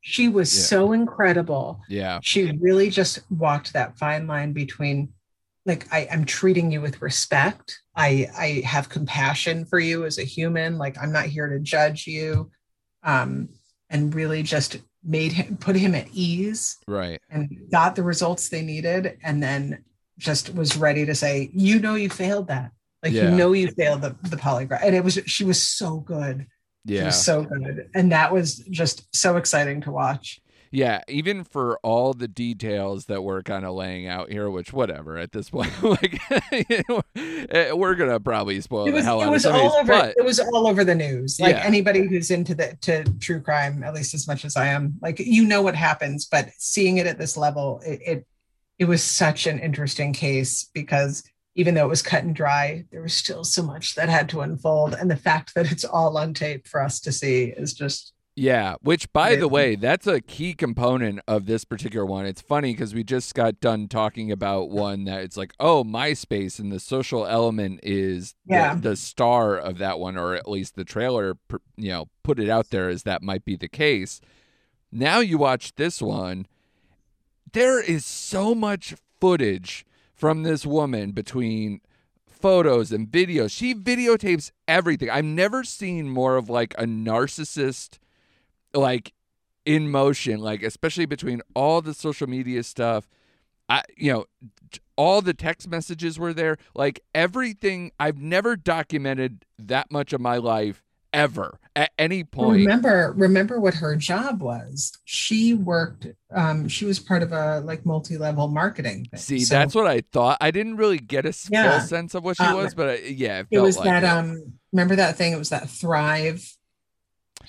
[0.00, 0.62] she was Yeah.
[0.64, 2.20] so incredible Yeah.
[2.22, 5.12] she really just walked that fine line between
[5.66, 10.24] like I, i'm treating you with respect i i have compassion for you as a
[10.24, 12.50] human like i'm not here to judge you
[13.04, 13.48] um
[13.90, 17.20] and really just made him put him at ease Right.
[17.30, 19.84] and got the results they needed and then
[20.18, 22.70] just was ready to say you know you failed that
[23.02, 23.30] like Yeah.
[23.30, 26.46] you know you failed the, the polygraph and it was she was so good
[26.86, 27.06] she Yeah.
[27.06, 30.40] was so good and that was just so exciting to watch
[30.72, 35.18] Yeah, even for all the details that we're kind of laying out here, which whatever
[35.18, 36.18] at this point, like
[37.16, 39.66] eh, we're gonna probably spoil it the was, hell it out was of some of
[39.66, 41.62] all these, over but it was all over the news like Yeah.
[41.64, 45.18] anybody who's into the to true crime at least as much as i am like
[45.18, 48.26] you know what happens but seeing it at this level it it,
[48.78, 51.22] it was such an interesting case because
[51.54, 54.40] even though it was cut and dry there was still so much that had to
[54.40, 58.12] unfold and the fact that it's all on tape for us to see is just
[58.34, 62.24] Yeah, which by the way, that's a key component of this particular one.
[62.24, 66.58] It's funny because we just got done talking about one that it's like, oh, MySpace
[66.58, 68.74] and the social element is the- Yeah.
[68.74, 71.36] the, star of that one, or at least the trailer,
[71.76, 74.18] you know, put it out there as that might be the case.
[74.90, 76.46] Now you watch this one,
[77.52, 81.82] there is so much footage from this woman between
[82.26, 83.50] photos and videos.
[83.50, 85.10] She videotapes everything.
[85.10, 87.98] I've never seen more of like a narcissist
[88.74, 89.12] like
[89.64, 93.08] in motion, like especially between all the social media stuff.
[93.68, 94.24] I you know,
[94.96, 96.58] all the text messages were there.
[96.74, 100.82] Like everything I've never documented that much of my life
[101.14, 102.56] ever at any point.
[102.56, 107.84] remember remember what her job was she worked um she was part of a like
[107.84, 109.20] multi-level marketing thing.
[109.20, 110.38] See, So- that's what I thought.
[110.40, 111.78] I didn't really get a Yeah.
[111.80, 114.02] full sense of what she Um, was, but I, yeah, it, it was like that
[114.04, 114.06] it.
[114.06, 116.56] um remember that thing it was that thrive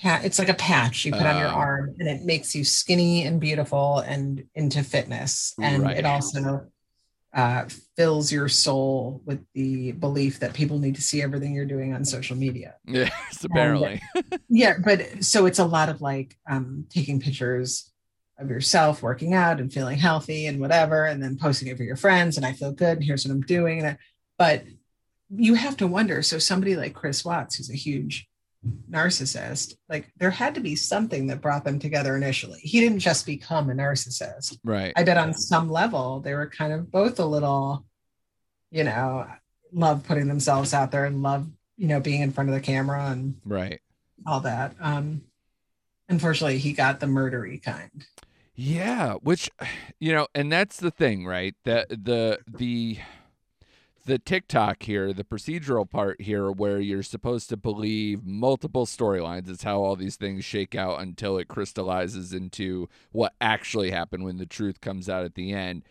[0.02, 1.52] it's like a patch you put on your Oh.
[1.54, 5.98] arm and it makes you skinny and beautiful and into fitness and Right.
[5.98, 6.66] it also
[7.32, 7.64] uh,
[7.96, 12.04] fills your soul with the belief that people need to see everything you're doing on
[12.04, 13.12] social media Yes,
[13.44, 14.00] apparently.
[14.48, 17.90] yeah but so it's a lot of like um taking pictures
[18.38, 21.96] of yourself working out and feeling healthy and whatever and then posting it for your
[21.96, 23.98] friends and i feel good and here's what i'm doing and I-
[24.38, 24.64] but
[25.30, 28.28] you have to wonder so somebody like chris watts who's a huge
[28.90, 33.26] narcissist like there had to be something that brought them together initially he didn't just
[33.26, 34.92] become a narcissist right.
[34.96, 37.84] i bet on some level they were kind of both a little
[38.70, 39.26] you know
[39.72, 41.46] love putting themselves out there and love
[41.76, 43.80] you know being in front of the camera and right.
[44.26, 44.74] all that.
[44.80, 45.22] Um,
[46.08, 48.06] unfortunately, he got the murdery kind.
[48.54, 49.50] Yeah, which
[49.98, 51.54] you know, and that's the thing, right?
[51.64, 52.98] That the the the
[54.18, 59.80] tick-tock here, the procedural part here where you're supposed to believe multiple storylines is how
[59.80, 64.80] all these things shake out until it crystallizes into what actually happened when the truth
[64.80, 65.82] comes out at the end.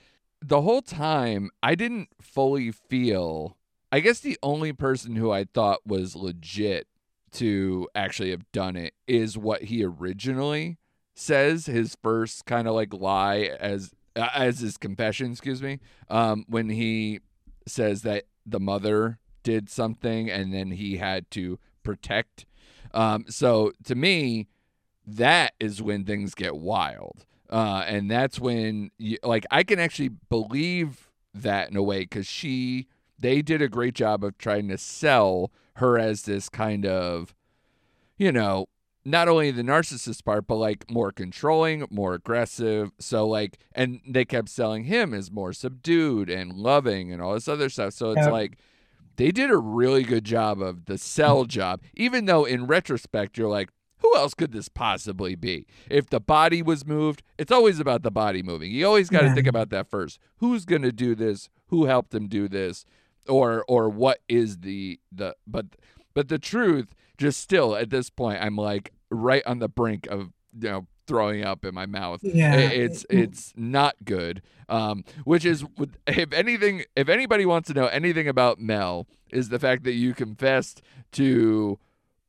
[0.42, 3.58] The whole time I didn't fully feel
[3.94, 6.88] I guess the only person who I thought was legit
[7.34, 10.80] to actually have done it is what he originally
[11.14, 16.44] says his first kind of like lie as uh, as his confession excuse me um
[16.48, 17.20] when he
[17.68, 22.46] says that the mother did something and then he had to protect.
[22.94, 24.48] Um so to me
[25.06, 27.26] that is when things get wild.
[27.50, 32.26] Uh and that's when you, like i can actually believe that in a way cuz
[32.28, 32.88] she
[33.20, 37.34] they did a great job of trying to sell her as this kind of
[38.18, 38.68] you know
[39.06, 42.92] not only the narcissist part, but like more controlling, more aggressive.
[43.00, 47.48] So like, and they kept selling him as more subdued and loving and all this
[47.48, 47.94] other stuff.
[47.94, 48.58] So it's like
[49.18, 53.50] they did a really good job of the sell job, even though in retrospect you're
[53.50, 55.66] like, who else could this possibly be?
[55.90, 58.70] If the body was moved, it's always about the body moving.
[58.72, 59.34] You always got to Yeah.
[59.36, 60.20] think about that first.
[60.38, 61.50] Who's going to do this?
[61.68, 62.86] Who helped him do this?
[63.30, 65.68] Or or what is the the but
[66.14, 70.32] but the truth just still at this point i'm like right on the brink of
[70.60, 72.22] you know throwing up in my mouth.
[72.24, 72.56] Yeah.
[72.56, 75.66] It's it's not good um which is
[76.08, 80.14] if anything if anybody wants to know anything about mel is the fact that you
[80.14, 81.78] confessed to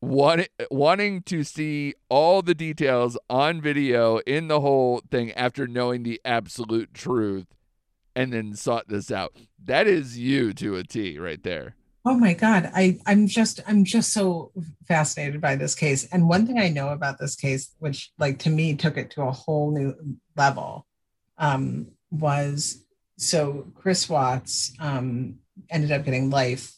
[0.01, 6.03] want, wanting to see all the details on video in the whole thing after knowing
[6.03, 7.47] the absolute truth
[8.17, 9.35] and then sought this out.
[9.63, 11.75] That is you to a t right there
[12.05, 12.71] Oh my God.
[12.75, 14.53] I, I'm just I'm just so
[14.87, 16.07] fascinated by this case.
[16.13, 19.23] And one thing I know about this case, which like to me took it to
[19.23, 19.95] a whole new
[20.37, 20.87] level,
[21.39, 22.85] um, was
[23.17, 25.37] so Chris Watts um
[25.71, 26.75] ended up getting life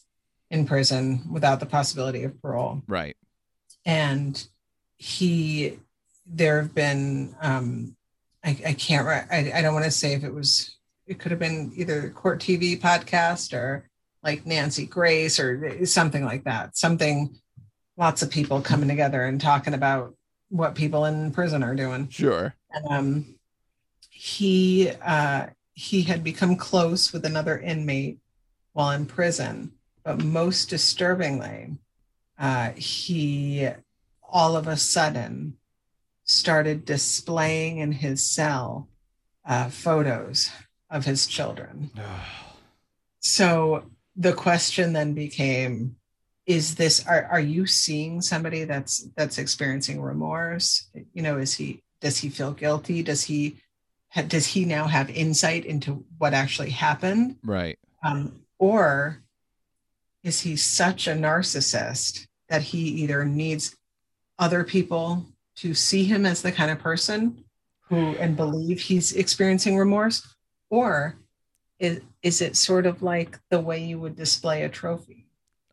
[0.49, 2.81] in prison without the possibility of parole.
[2.87, 3.17] right
[3.85, 4.47] and
[4.97, 5.79] he
[6.25, 7.95] there have been um
[8.43, 11.39] i, I can't I, I don't want to say if it was it could have
[11.39, 13.86] been either court tv podcast or
[14.23, 17.39] like nancy grace or something like that something
[17.97, 20.13] lots of people coming together and talking about
[20.49, 22.07] what people in prison are doing.
[22.09, 22.55] Sure.
[22.71, 23.35] And, um,
[24.09, 28.19] he uh, he had become close with another inmate
[28.73, 31.75] while in prison, but most disturbingly,
[32.39, 33.69] uh, he
[34.23, 35.57] all of a sudden
[36.23, 38.87] started displaying in his cell
[39.45, 40.49] uh, photos
[40.89, 41.91] of his children.
[43.19, 43.83] So
[44.17, 45.95] the question then became
[46.45, 50.89] is this are, are you seeing somebody that's that's experiencing remorse?
[51.13, 53.03] You know is he does he feel guilty?
[53.03, 53.57] Does he
[54.27, 57.37] does he now have insight into what actually happened?
[57.43, 57.77] Right.
[58.03, 59.21] um, or
[60.23, 63.75] is he such a narcissist that he either needs
[64.39, 65.25] other people
[65.57, 67.43] to see him as the kind of person
[67.89, 70.35] who and believe he's experiencing remorse?
[70.69, 71.17] Or
[71.79, 75.25] is, is it sort of like the way you would display a trophy?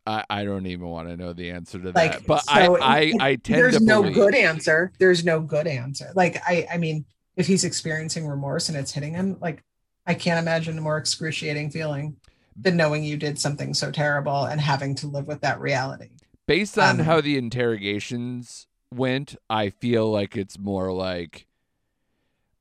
[0.07, 2.27] I, I don't even want to know the answer to like that.
[2.27, 4.91] But so I, I, it- I tend there's no believe, good answer.
[4.99, 6.11] There's no good answer.
[6.15, 9.61] Like i i mean if he's experiencing remorse and it's hitting him like
[10.07, 12.15] i can't imagine a more excruciating feeling
[12.55, 16.07] than knowing you did something so terrible and having to live with that reality.
[16.47, 21.47] Based on um, how the interrogations went, I feel like it's more like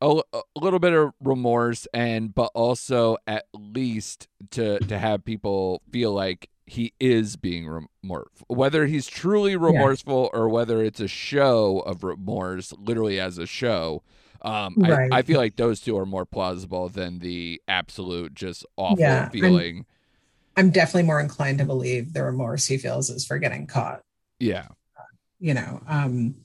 [0.04, 5.82] a, a little bit of remorse and but also at least to to have people
[5.90, 11.80] feel like he is being remorseful whether he's truly remorseful or whether it's a show
[11.80, 14.02] of remorse literally as a show
[14.42, 15.12] um Right.
[15.12, 19.20] I, I feel like those two are more plausible than the absolute just awful Yeah,
[19.22, 19.86] I'm- feeling.
[20.56, 24.02] I'm definitely more inclined to believe the remorse he feels is for getting caught.
[24.38, 24.68] Yeah.
[25.40, 26.36] You know um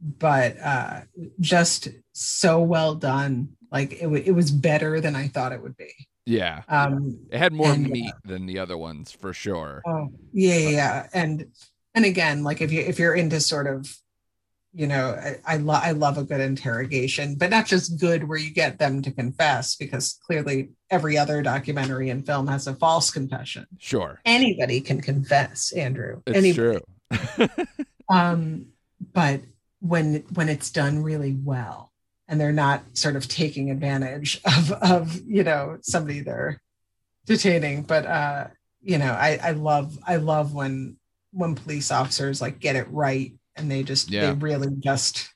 [0.00, 1.00] but uh
[1.40, 5.76] just so well done like it, w- it was better than i thought it would
[5.76, 5.90] be
[6.26, 10.08] yeah um it had more and, uh, meat than the other ones for sure Oh,
[10.32, 11.06] yeah, yeah, yeah.
[11.12, 11.46] And
[11.94, 13.94] and again, like if you if you're into sort of,
[14.72, 18.38] you know, I, I love I love a good interrogation, but not just good where
[18.38, 23.10] you get them to confess, because clearly every other documentary and film has a false
[23.12, 23.66] confession.
[23.78, 26.22] sure Anybody can confess, Andrew.
[26.26, 26.80] it's Anybody.
[27.38, 27.48] true
[28.08, 28.66] Um,
[29.12, 29.42] but
[29.80, 31.92] when when it's done really well
[32.28, 36.60] and they're not sort of taking advantage of of you know somebody they're
[37.26, 37.82] detaining.
[37.82, 38.46] But uh
[38.86, 40.96] you know i i love i love when
[41.32, 44.26] when police officers like get it right and they just Yeah.
[44.26, 45.30] they really just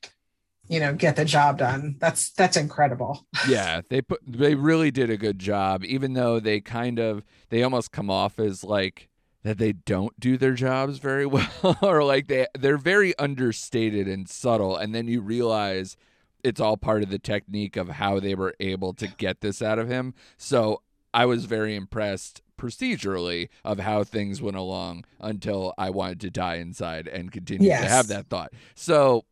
[0.68, 1.96] you know get the job done.
[1.98, 3.26] That's that's incredible.
[3.48, 7.62] Yeah they put they really did a good job even though they kind of they
[7.62, 9.08] almost come off as like
[9.44, 14.28] that they don't do their jobs very well or like they they're very understated and
[14.28, 14.76] subtle.
[14.76, 15.96] And then you realize
[16.44, 19.78] it's all part of the technique of how they were able to get this out
[19.78, 20.14] of him.
[20.36, 20.82] So
[21.14, 26.56] i was very impressed procedurally of how things went along until i wanted to die
[26.56, 28.52] inside and continue to have that thought.
[28.74, 29.24] So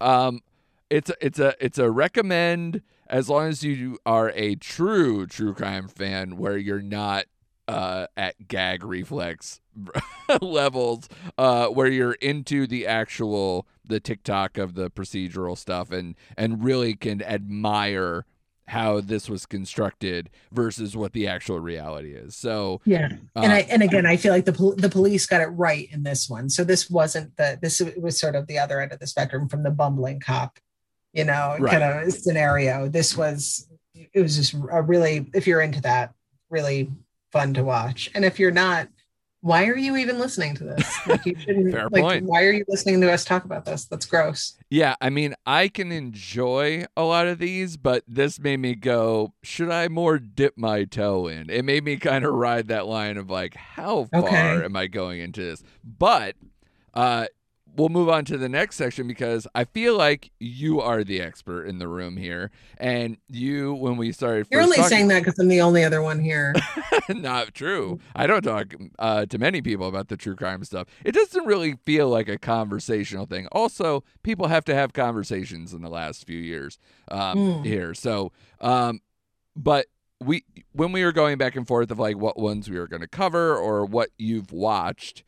[0.00, 0.40] um
[0.90, 5.54] it's a, it's a it's a recommend as long as you are a true true
[5.54, 7.26] crime fan where you're not
[7.66, 9.60] uh, at gag reflex
[10.40, 11.06] levels
[11.36, 16.94] uh, where you're into the actual the tick-tock of the procedural stuff and and really
[16.94, 18.24] can admire
[18.68, 22.36] how this was constructed versus what the actual reality is.
[22.36, 25.40] So yeah uh, and I and again, I feel like the pol- the police got
[25.40, 26.50] it right in this one.
[26.50, 29.62] So this wasn't the this was sort of the other end of the spectrum from
[29.62, 30.58] the bumbling cop,
[31.14, 31.80] you know, Right.
[31.80, 32.88] kind of scenario.
[32.88, 36.12] This was it was just a really if you're into that,
[36.50, 36.90] really
[37.32, 38.10] fun to watch.
[38.14, 38.88] And if you're not,
[39.40, 41.06] why are you even listening to this?
[41.06, 41.72] Like you shouldn't.
[41.72, 42.24] Fair like, point.
[42.24, 43.84] Why are you listening to us talk about this?
[43.84, 44.56] That's gross.
[44.70, 49.32] Yeah, I mean, I can enjoy a lot of these, but this made me go,
[49.42, 51.48] should I more dip my toe in?
[51.50, 54.64] It made me kind of ride that line of like, how far Okay.
[54.64, 55.62] am I going into this?
[55.84, 56.36] But
[56.94, 57.26] uh
[57.78, 61.64] we'll move on to the next section because I feel like you are the expert
[61.66, 62.50] in the room here.
[62.76, 66.02] And you, when we started, You're only talking- saying that because I'm the only other
[66.02, 66.54] one here.
[67.08, 68.00] not true.
[68.16, 70.88] I don't talk uh, to many people about the true crime stuff.
[71.04, 73.46] It doesn't really feel like a conversational thing.
[73.52, 76.78] Also, people have to have conversations in the last few years
[77.10, 77.64] um, Mm.
[77.64, 77.94] here.
[77.94, 79.00] So, um,
[79.56, 79.86] but
[80.20, 83.02] we when we were going back and forth of like what ones we were going
[83.02, 85.22] to cover or what you've watched,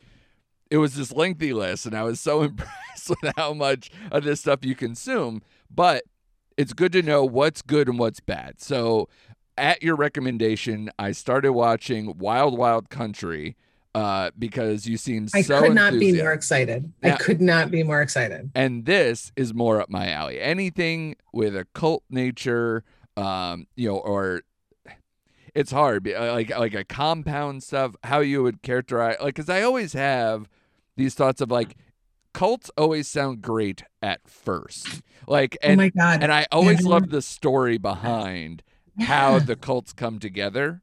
[0.70, 4.40] it was this lengthy list, and I was so impressed with how much of this
[4.40, 5.42] stuff you consume.
[5.70, 6.04] But
[6.56, 8.60] it's good to know what's good and what's bad.
[8.60, 9.08] So,
[9.58, 13.56] at your recommendation, I started watching Wild Wild Country
[13.94, 16.92] uh, because you seem I so I could not be more excited.
[17.02, 17.14] Yeah.
[17.14, 18.50] I could not be more excited.
[18.54, 20.40] And this is more up my alley.
[20.40, 22.84] Anything with a cult nature,
[23.16, 24.42] um, you know, or
[25.54, 27.96] it's hard, uh, like like a compound stuff.
[28.04, 30.48] How you would characterize, like, because I always have
[31.00, 31.76] these thoughts of like
[32.32, 35.02] cults always sound great at first.
[35.26, 36.22] Like oh and my god.
[36.22, 36.90] and I always Yeah.
[36.90, 38.62] love the story behind
[39.00, 40.82] how the cults come together.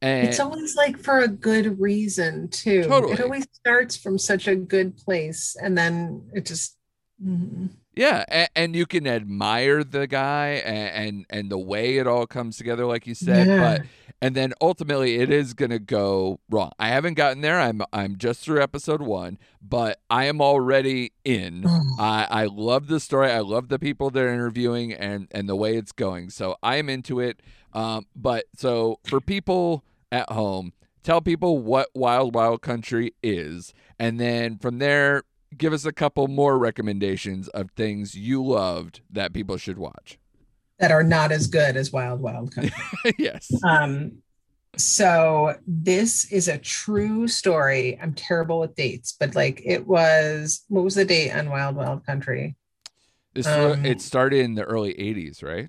[0.00, 2.84] And it's always like for a good reason too.
[2.84, 3.12] Totally.
[3.14, 6.76] It always starts from such a good place, and then it just.
[7.24, 7.70] mm.
[7.94, 12.26] Yeah, and, and you can admire the guy and, and and the way it all
[12.26, 13.46] comes together, like you said.
[13.46, 13.58] Yeah.
[13.58, 13.86] But
[14.22, 16.70] and then ultimately, it is gonna go wrong.
[16.78, 17.60] I haven't gotten there.
[17.60, 21.64] I'm I'm just through episode one, but I am already in.
[21.98, 23.30] I I love the story.
[23.30, 26.30] I love the people they're interviewing and and the way it's going.
[26.30, 27.40] So I am into it.
[27.74, 30.72] Um, but so for people at home,
[31.02, 35.24] tell people what Wild Wild Country is, and then from there,
[35.56, 40.18] give us a couple more recommendations of things you loved that people should watch.
[40.78, 42.72] that are not as good as Wild Wild Country.
[43.18, 43.50] yes.
[43.64, 44.18] Um,
[44.76, 47.98] so this is a true story.
[48.02, 50.64] I'm terrible with dates, but like it was.
[50.68, 52.56] What was the date on Wild Wild Country?
[53.34, 55.68] This Um, it started in the early 80s, right?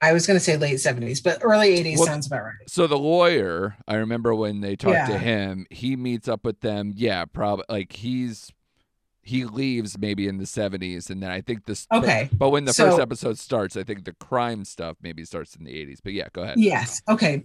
[0.00, 2.54] I was going to say late 70s, but early 80s Well, sounds about right.
[2.68, 6.92] So the lawyer, I remember when they talked to him, he meets up with them.
[6.96, 8.50] Yeah, probably like he's
[9.22, 12.28] he leaves maybe in the 70s and then I think this Okay.
[12.32, 15.72] But, when the first episode starts, I think the crime stuff maybe starts in the
[15.72, 15.98] 80s.
[16.02, 16.58] But yeah, go ahead.
[16.58, 17.02] Yes.
[17.08, 17.44] Okay.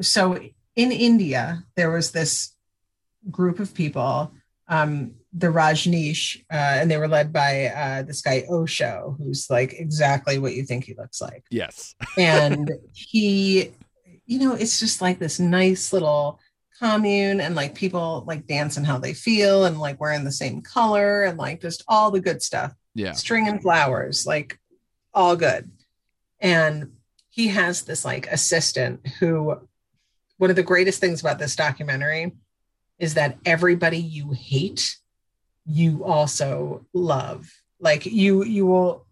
[0.00, 0.38] So
[0.76, 2.54] in India, there was this
[3.30, 4.32] group of people,
[4.68, 9.74] um, the Rajneesh, uh, and they were led by uh, this guy Osho, who's like
[9.74, 11.44] exactly what you think he looks like.
[11.50, 11.94] Yes.
[12.18, 13.72] and he
[14.28, 16.40] you know it's just like this nice little
[16.78, 20.60] commune and like people like dance and how they feel and like wearing the same
[20.60, 22.72] color and like just all the good stuff.
[22.94, 23.12] Yeah.
[23.12, 24.58] string and flowers like
[25.12, 25.70] all good.
[26.40, 26.92] And
[27.28, 29.60] he has this like assistant who
[30.38, 32.32] one of the greatest things about this documentary
[32.98, 34.96] is that everybody you hate
[35.66, 37.50] you also love.
[37.80, 39.06] Like you you will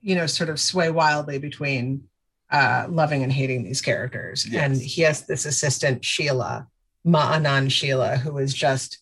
[0.00, 2.04] you know sort of sway wildly between
[2.50, 4.46] uh loving and hating these characters.
[4.48, 4.62] Yes.
[4.62, 6.66] and he has this assistant sheila
[7.06, 8.98] ma'anan sheila who is just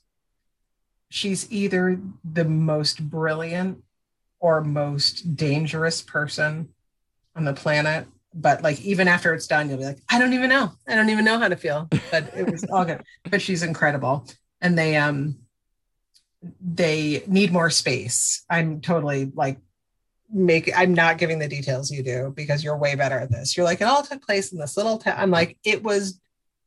[1.09, 3.83] she's either the most brilliant
[4.41, 6.69] or most dangerous person
[7.35, 8.07] on the planet.
[8.35, 10.73] But like even after it's done you'll be like i don't even know.
[10.87, 11.89] I don't even know how to feel.
[12.11, 13.03] But it was all good.
[13.31, 14.27] But she's incredible.
[14.61, 15.37] And they um
[16.61, 18.45] they need more space.
[18.51, 19.59] I'm totally like
[20.33, 23.65] make i'm not giving the details you do because you're way better at this you're
[23.65, 26.21] like it all took place in this little town i'm like it was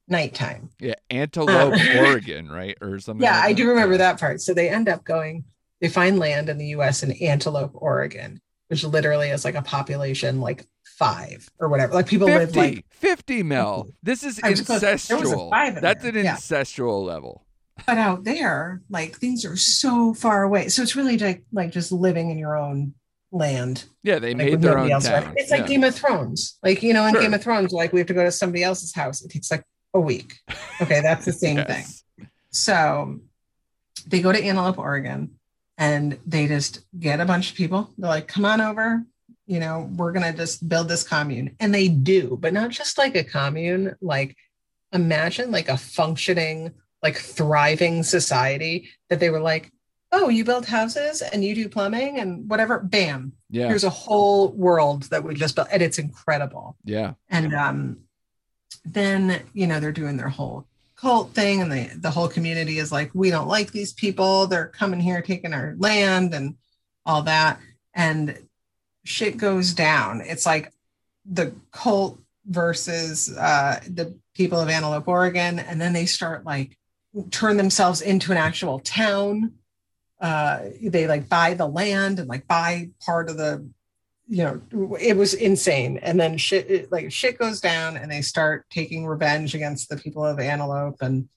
[0.08, 0.96] nighttime Yeah.
[1.10, 2.78] Antelope, Uh, Oregon, right?
[2.82, 3.24] Or something.
[3.24, 4.42] yeah, like I do remember that part.
[4.42, 5.44] So they end up going,
[5.82, 10.40] they find land in the US in Antelope, Oregon, which literally is like a population
[10.42, 11.94] like five or whatever.
[11.94, 13.88] Like people 50, live like, 50 Mel.
[14.02, 14.82] This is was close.
[14.82, 15.50] There was incestual.
[15.52, 16.18] five in That's there.
[16.18, 16.38] an Yeah.
[16.38, 17.46] incestual level.
[17.86, 20.70] but out there, like things are so far away.
[20.70, 22.96] So it's really like, like just living in your own
[23.32, 23.86] land.
[24.04, 25.24] Yeah, they Like made their own else around.
[25.24, 25.34] town.
[25.38, 25.68] It's like Yeah.
[25.68, 26.58] Game of Thrones.
[26.64, 27.22] Like, you know, in Sure.
[27.22, 29.22] Game of Thrones, like we have to go to somebody else's house.
[29.24, 29.64] It takes like
[29.94, 30.36] a week.
[30.82, 31.86] Okay, that's the same thing.
[32.52, 33.20] So
[34.08, 35.32] they go to Antelope, Oregon,
[35.78, 37.92] and they just get a bunch of people.
[37.98, 39.04] They're like, come on over.
[39.46, 41.56] You know, we're going to just build this commune.
[41.60, 43.96] And they do, but not just like a commune.
[44.02, 44.36] Like,
[44.94, 46.72] imagine like a functioning,
[47.02, 49.72] like thriving society that they were like,
[50.12, 52.80] oh, you build houses and you do plumbing and whatever.
[52.80, 53.34] Bam.
[53.50, 53.68] Yeah.
[53.68, 55.68] Here's a whole world that we just built.
[55.72, 57.14] And it's incredible Yeah.
[57.30, 57.98] and um,
[58.86, 62.92] then you know they're doing their whole cult thing and the the whole community is
[62.92, 66.56] like we don't like these people they're coming here taking our land and
[67.06, 67.60] all that
[67.94, 68.38] and
[69.06, 70.74] shit goes down it's like
[71.26, 76.78] the cult versus uh the people of antelope oregon and then they start like
[77.32, 79.54] turn themselves into an actual town
[80.20, 83.68] uh they like buy the land and like buy part of the
[84.30, 85.98] you know it was insane.
[86.02, 89.98] And then shit it, like shit goes down and they start taking revenge against the
[89.98, 91.28] people of antelope and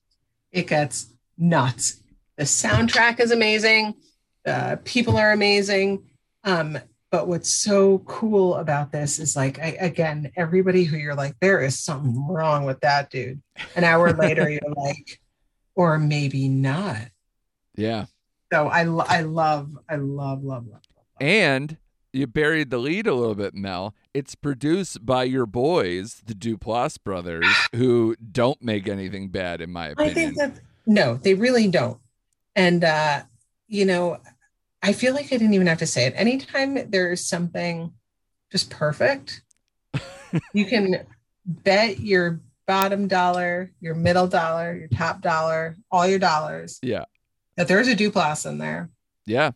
[0.52, 2.02] it gets nuts.
[2.36, 3.94] The soundtrack is amazing.
[4.46, 6.04] Uh, people are amazing.
[6.44, 6.78] Um,
[7.10, 11.60] but what's so cool about this is like I, again everybody who you're like there
[11.60, 13.40] is something wrong with that dude.
[13.74, 15.18] An hour later you're like
[15.74, 17.08] or maybe not.
[17.74, 18.04] Yeah.
[18.52, 20.82] So i lo- i love i love love love
[21.20, 21.78] And
[22.12, 23.94] you buried the lead a little bit, Mel.
[24.12, 29.88] It's produced by your boys, the Duplass brothers, who don't make anything bad, in my
[29.88, 30.10] opinion.
[30.10, 31.98] I think that no, they really don't.
[32.54, 33.22] And uh,
[33.66, 34.18] you know,
[34.82, 36.12] I feel like I didn't even have to say it.
[36.14, 37.92] Anytime there's something
[38.50, 39.42] just perfect,
[40.52, 41.06] you can
[41.46, 47.04] bet your bottom dollar, your middle dollar, your top dollar, all your dollars Yeah.
[47.56, 48.90] That there's a Duplass in there
[49.26, 49.52] Yeah.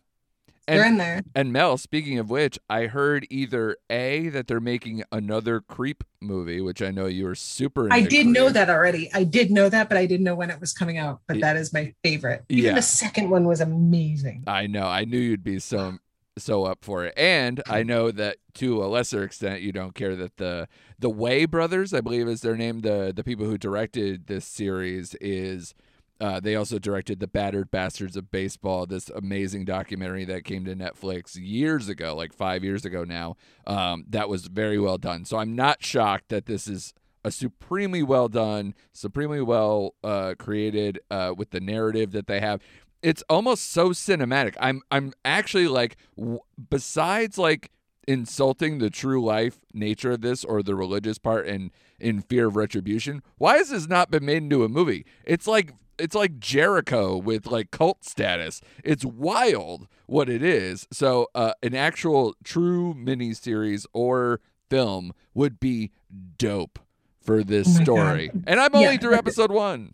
[0.67, 1.21] They're And in there.
[1.33, 6.59] and Mel, speaking of which, I heard either A that they're making another creep movie,
[6.59, 9.09] which I know you were super I did know that already.
[9.13, 11.21] I did know that, but I didn't know when it was coming out.
[11.25, 12.43] But that is my favorite.
[12.49, 12.75] Even Yeah.
[12.75, 14.43] the second one was amazing.
[14.45, 14.87] I know.
[14.87, 15.99] I knew you'd be so
[16.37, 17.13] so up for it.
[17.17, 20.67] And I know that to a lesser extent you don't care that the
[20.99, 25.15] the Way brothers, I believe is their name, the the people who directed this series
[25.21, 25.73] is
[26.19, 30.75] uh, they also directed The Battered Bastards of Baseball, this amazing documentary that came to
[30.75, 33.35] Netflix years ago, like five years ago now.
[33.65, 35.25] Um, that was very well done.
[35.25, 36.93] So I'm not shocked that this is
[37.23, 42.61] a supremely well done, supremely well uh, created uh, with the narrative that they have
[43.03, 44.55] it's almost so cinematic.
[44.59, 46.39] I'm I'm actually like w-
[46.69, 47.71] besides like
[48.07, 52.55] insulting the true life nature of this or the religious part and in fear of
[52.55, 55.05] retribution, why has this not been made into a movie?
[55.25, 58.61] It's like it's like Jericho with like cult status.
[58.83, 60.87] It's wild what it is.
[60.91, 64.39] So uh, an actual true miniseries or
[64.69, 65.91] film would be
[66.37, 66.79] dope
[67.21, 67.83] for this Oh my God.
[67.83, 68.31] story.
[68.45, 68.97] And I'm only Yeah.
[68.97, 69.93] through episode one.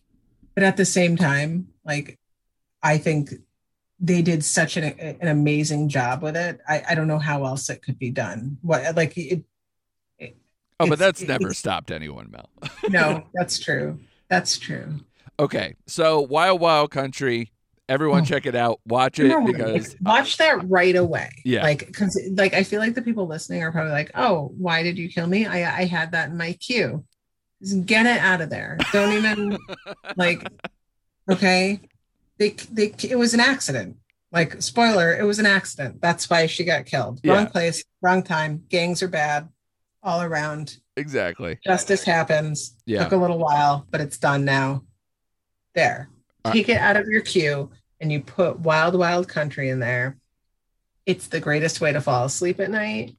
[0.55, 2.19] But at the same time, like
[2.81, 3.31] I think
[3.99, 6.59] they did such an, an amazing job with it.
[6.67, 8.57] I, I don't know how else it could be done.
[8.61, 9.43] What like it,
[10.79, 12.49] Oh, but that's never stopped anyone, Mel.
[12.89, 13.99] no, that's true.
[14.29, 14.99] That's true.
[15.39, 17.51] Okay, so Wild Wild Country,
[17.89, 18.25] everyone Oh.
[18.25, 18.79] check it out.
[18.85, 21.29] Watch it No, because like, watch that right away.
[21.43, 21.63] Yeah.
[21.63, 24.97] Like, because like I feel like the people listening are probably like, "Oh, why did
[24.97, 27.03] you kill me?" I I had that in my queue.
[27.61, 28.77] Just get it out of there.
[28.91, 29.57] Don't even
[30.17, 30.45] like.
[31.31, 31.79] Okay,
[32.37, 33.97] they they it was an accident.
[34.31, 36.01] Like spoiler, it was an accident.
[36.01, 37.21] That's why she got killed.
[37.25, 38.63] Wrong place, wrong time.
[38.69, 39.47] Gangs are bad
[40.01, 40.77] all around.
[40.97, 41.59] exactly.
[41.63, 42.75] Justice happens.
[42.85, 43.03] Yeah.
[43.03, 44.83] Took a little while, but it's done now.
[45.75, 46.09] There.
[46.45, 47.69] Uh, Take it out of your queue
[47.99, 50.17] and you put Wild Wild Country in there.
[51.05, 53.15] It's the greatest way to fall asleep at night.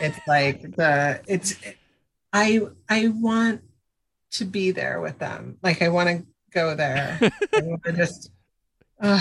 [0.00, 1.54] It's like the it's
[2.32, 3.62] I I want
[4.32, 5.58] to be there with them.
[5.62, 7.18] Like I want to go there.
[7.52, 8.30] I just
[9.00, 9.20] uh,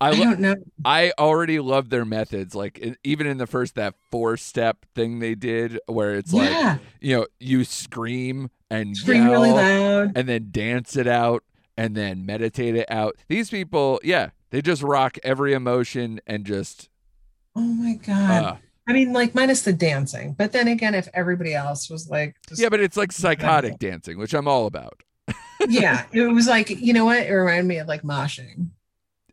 [0.00, 0.56] I I don't know.
[0.84, 2.54] I already love their methods.
[2.54, 7.16] Like even in the first that four step thing they did, where it's like you
[7.16, 10.12] know you scream and Scream yell really loud.
[10.16, 11.42] and then dance it out
[11.80, 13.16] and then meditate it out.
[13.28, 16.88] These people, yeah, they just rock every emotion and just
[17.56, 18.44] Oh my god.
[18.44, 18.56] uh,
[18.88, 20.34] I mean, like minus the dancing.
[20.34, 22.68] But then again, if everybody else was like, yeah.
[22.68, 25.02] But it's like psychotic dancing, which I'm all about.
[25.68, 27.18] yeah, it was like, you know what?
[27.26, 28.68] It reminded me of like moshing.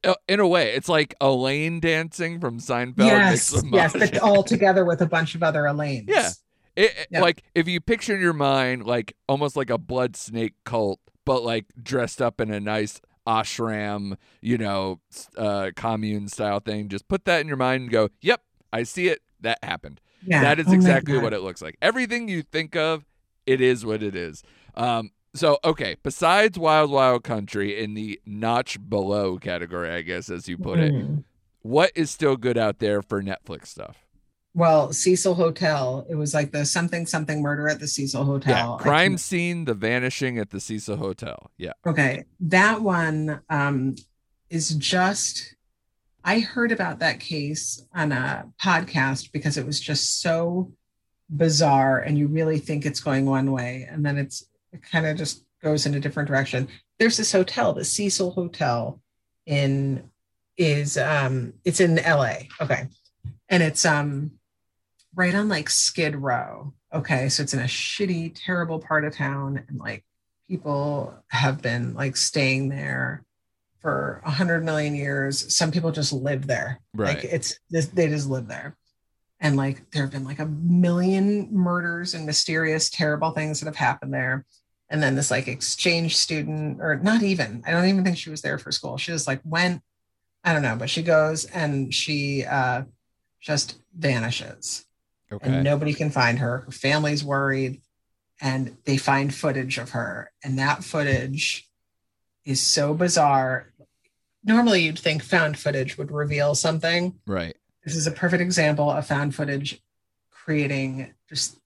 [0.03, 2.97] Uh, In a way, it's like Elaine dancing from Seinfeld.
[2.97, 6.05] yes, yes, but all together with a bunch of other Elaines.
[6.07, 6.29] Yeah.
[6.75, 7.21] It, Yeah.
[7.21, 11.43] Like if you picture in your mind like almost like a blood snake cult, but
[11.43, 14.99] like dressed up in a nice ashram, you know,
[15.37, 16.87] uh, commune style thing.
[16.89, 18.41] Just put that in your mind and go, "Yep,
[18.73, 19.21] I see it.
[19.41, 20.01] That happened.
[20.25, 20.41] yeah.
[20.41, 21.77] That is Oh exactly what it looks like.
[21.81, 23.05] Everything you think of,
[23.45, 24.43] it is what it is."
[24.75, 30.47] Um, so okay, besides Wild Wild Country in the notch below category, I guess as
[30.47, 31.23] you put it, Mhm.
[31.61, 34.06] what is still good out there for Netflix stuff?
[34.57, 36.07] Well, Cecil Hotel.
[36.09, 38.77] It was like the something something murder at the Cecil Hotel.
[38.79, 41.51] Yeah, crime scene, the vanishing at the Cecil Hotel.
[41.57, 43.93] Yeah, Okay, that one um,
[44.49, 45.53] is just.
[46.23, 50.73] I heard about that case on a podcast because it was just so
[51.29, 54.43] bizarre, and you really think it's going one way, and then it's
[54.73, 56.67] it kind of just goes in a different direction.
[56.97, 58.99] There's this hotel, the Cecil Hotel,
[59.45, 60.09] in
[60.57, 62.37] is um it's in LA.
[62.59, 62.87] Okay,
[63.49, 64.31] and it's um
[65.17, 66.73] right on like Skid Row.
[66.93, 70.05] Okay, so it's in a shitty, terrible part of town, and like
[70.47, 73.25] people have been like staying there
[73.81, 75.53] for a hundred million years.
[75.53, 76.79] Some people just live there.
[76.93, 77.15] Right.
[77.15, 78.77] Like it's this, they just live there.
[79.39, 83.75] And like there have been like a million murders and mysterious, terrible things that have
[83.75, 84.45] happened there.
[84.89, 88.41] And then this like exchange student, or not even, I don't even think she was
[88.41, 88.97] there for school.
[88.97, 89.81] She just like went,
[90.43, 92.83] I don't know, but she goes and she uh
[93.41, 94.86] just vanishes
[95.31, 95.49] okay.
[95.49, 96.59] and nobody can find her.
[96.59, 97.81] Her family's worried,
[98.41, 101.67] and they find footage of her, and that footage
[102.45, 103.71] is so bizarre.
[104.43, 107.19] Normally, you'd think found footage would reveal something.
[107.25, 107.55] right.
[107.83, 109.81] This is a perfect example of found footage
[110.29, 111.57] creating just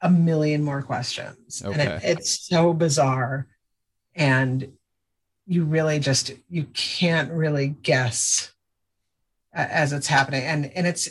[0.00, 1.80] a million more questions, Okay.
[1.80, 3.46] and it, it's so bizarre,
[4.14, 4.72] and
[5.46, 8.52] you really just you can't really guess
[9.52, 11.08] as it's happening, and and it's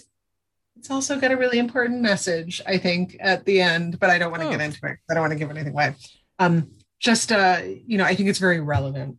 [0.82, 4.32] it's also got a really important message, I think, at the end, but I don't
[4.32, 4.52] want to Oh.
[4.52, 4.98] get into it.
[5.12, 5.94] I don't want to give anything away.
[6.40, 9.18] Um, just uh, you know, I think it's very relevant.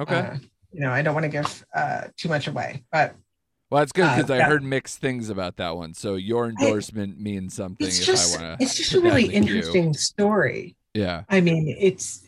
[0.00, 0.14] Okay.
[0.14, 0.36] Uh,
[0.70, 3.16] you know, I don't want to give uh too much away, but
[3.68, 4.46] Well, that's good Uh, because I yeah.
[4.48, 5.92] heard mixed things about that one.
[5.94, 8.64] So your endorsement means something It's if just I want to.
[8.64, 10.76] it's just a really interesting story.
[10.94, 11.24] Yeah.
[11.28, 12.22] I mean, it's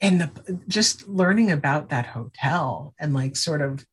[0.00, 3.84] and the just learning about that hotel and like sort of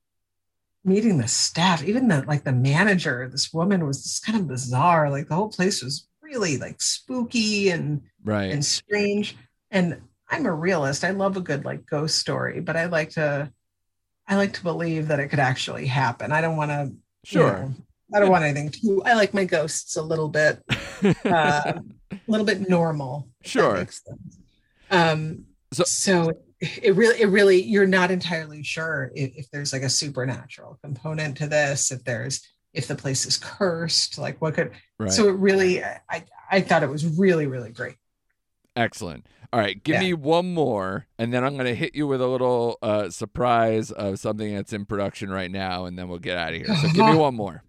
[0.89, 5.09] meeting the staff, even the like the manager, this woman was just kind of bizarre.
[5.09, 8.51] Like the whole place was really like spooky and Right.
[8.51, 9.37] and strange.
[9.71, 11.03] And I'm a realist.
[11.03, 13.51] I love a good like ghost story, but I like to
[14.27, 16.31] I like to believe that it could actually happen.
[16.31, 16.91] I don't want to
[17.23, 17.69] Sure.
[18.13, 20.61] I don't want anything too I like my ghosts a little bit
[21.25, 21.73] uh,
[22.11, 23.29] a little bit normal.
[23.43, 23.85] Sure.
[24.91, 26.31] Um, So- so,
[26.61, 31.37] it really, it really, you're not entirely sure if, if there's like a supernatural component
[31.37, 31.91] to this.
[31.91, 32.41] If there's,
[32.73, 34.71] if the place is cursed, like what could.
[34.99, 35.11] right.
[35.11, 37.95] So it really, I, I thought it was really, really great.
[38.75, 39.25] Excellent.
[39.51, 40.01] All right, give Yeah.
[40.01, 43.89] me one more, and then I'm going to hit you with a little uh, surprise
[43.91, 46.75] of something that's in production right now, and then we'll get out of here.
[46.75, 47.63] So give me one more.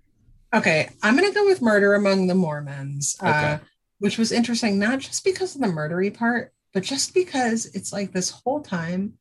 [0.53, 3.59] Okay, I'm gonna go with Murder Among the Mormons, uh,
[4.01, 8.13] which was interesting, not just because of the murdery part, but just because it's like
[8.13, 9.15] this whole time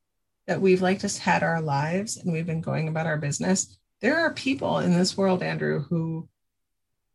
[0.48, 3.78] that we've like just had our lives and we've been going about our business.
[4.02, 6.28] There are people in this world, Andrew, who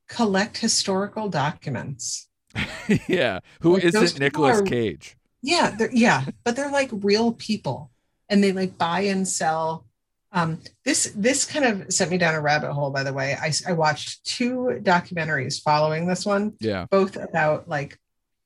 [0.09, 2.29] collect historical documents.
[3.09, 5.17] yeah, who Like, those isn't people Nicolas are- Cage?
[5.43, 7.91] Yeah, yeah, but they're like real people,
[8.31, 9.85] and they like buy and sell.
[10.33, 12.91] Um, this this kind of sent me down a rabbit hole.
[12.91, 17.99] By the way, I I watched two documentaries following this one, Yeah, both about like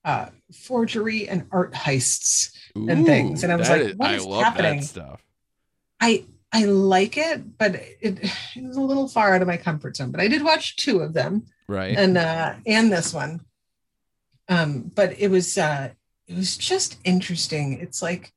[0.08, 2.50] uh, forgery and art heists.
[2.74, 3.42] And things.
[3.42, 4.80] And I was like, what I is happening?
[4.80, 5.20] that stuff.
[6.00, 8.18] I I like it, but it,
[8.56, 10.12] it was a little far out of my comfort zone.
[10.12, 11.32] But I did watch two of them,
[11.66, 11.96] Right.
[11.98, 13.40] and uh, and this one.
[14.48, 15.90] Um, but it was uh,
[16.28, 17.80] it was just interesting.
[17.80, 18.32] It's like,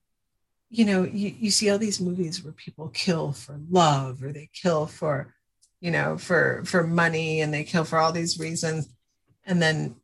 [0.69, 4.49] you know, you, you see all these movies where people kill for love or they
[4.53, 5.33] kill for,
[5.79, 8.89] you know, for for money and they kill for all these reasons,
[9.45, 9.95] and then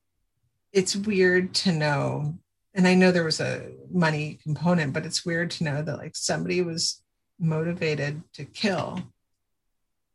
[0.74, 2.36] it's weird to know.
[2.74, 6.16] And I know there was a money component, but it's weird to know that like
[6.16, 7.02] somebody was
[7.40, 9.02] motivated to kill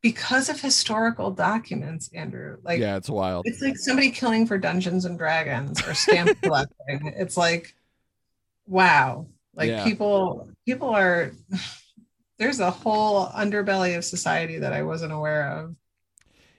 [0.00, 2.58] because of historical documents, Andrew.
[2.62, 3.46] Like yeah, it's wild.
[3.46, 7.12] it's like somebody killing for Dungeons and Dragons or stamp collecting.
[7.16, 7.74] It's like,
[8.66, 9.84] wow, like Yeah.
[9.84, 11.32] people, people are.
[12.38, 15.76] There's a whole underbelly of society that I wasn't aware of.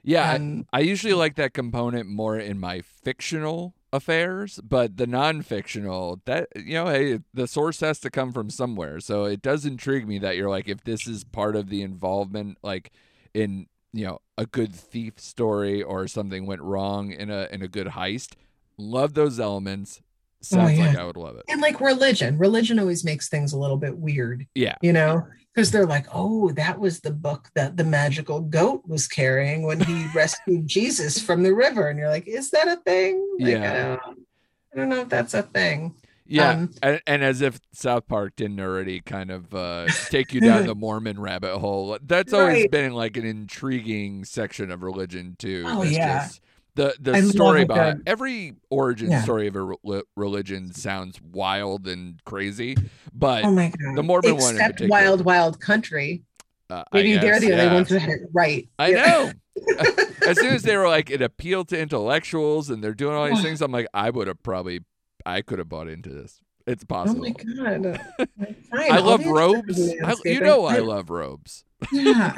[0.04, 5.08] Yeah, I- And I usually like that component more in my fictional affairs, but the
[5.08, 9.00] non-fictional, that you know, hey, the source has to come from somewhere.
[9.00, 12.58] So it does intrigue me that you're like, if this is part of the involvement,
[12.64, 12.92] like
[13.34, 17.68] in you know a good thief story or something went wrong in a in a
[17.68, 18.34] good heist,
[18.78, 20.02] love those elements.
[20.02, 21.02] Oh Sounds like Oh, yeah.
[21.02, 21.44] I would love it.
[21.48, 25.72] and like religion, religion always makes things a little bit weird, Yeah, you know, because
[25.72, 30.08] they're like, oh, that was the book that the magical goat was carrying when he
[30.16, 33.26] rescued Jesus from the river, and you're like, is that a thing?
[33.40, 33.98] Like, Yeah.
[34.02, 34.28] I don't,
[34.74, 35.94] I don't know if that's a thing.
[36.26, 40.42] yeah, Um, and, and as if South Park didn't already kind of uh, take you
[40.42, 41.98] down the Mormon rabbit hole.
[42.02, 42.72] That's always Right.
[42.72, 45.64] been like an intriguing section of religion too.
[45.68, 46.24] Oh, yeah.
[46.26, 46.42] just-
[46.76, 49.22] the the I story a behind good- every origin Yeah.
[49.24, 52.76] story of a re- religion sounds wild and crazy,
[53.14, 53.96] but Oh my god!
[53.98, 54.82] the Mormon one Except.
[54.88, 56.24] Wild Wild Country.
[56.70, 58.68] uh, I Maybe they're guess, the only ones who had it right.
[58.80, 59.06] I Yeah.
[59.06, 59.32] know.
[60.28, 63.44] as soon as they were like it appealed to intellectuals and they're doing all these
[63.44, 64.80] things, I'm like, I would have probably,
[65.28, 66.42] I could have bought into this.
[66.66, 67.26] It's possible.
[67.28, 68.02] Oh my god!
[68.72, 69.80] Fine, I love robes.
[70.04, 71.66] I, you know I love robes.
[71.92, 72.34] Yeah.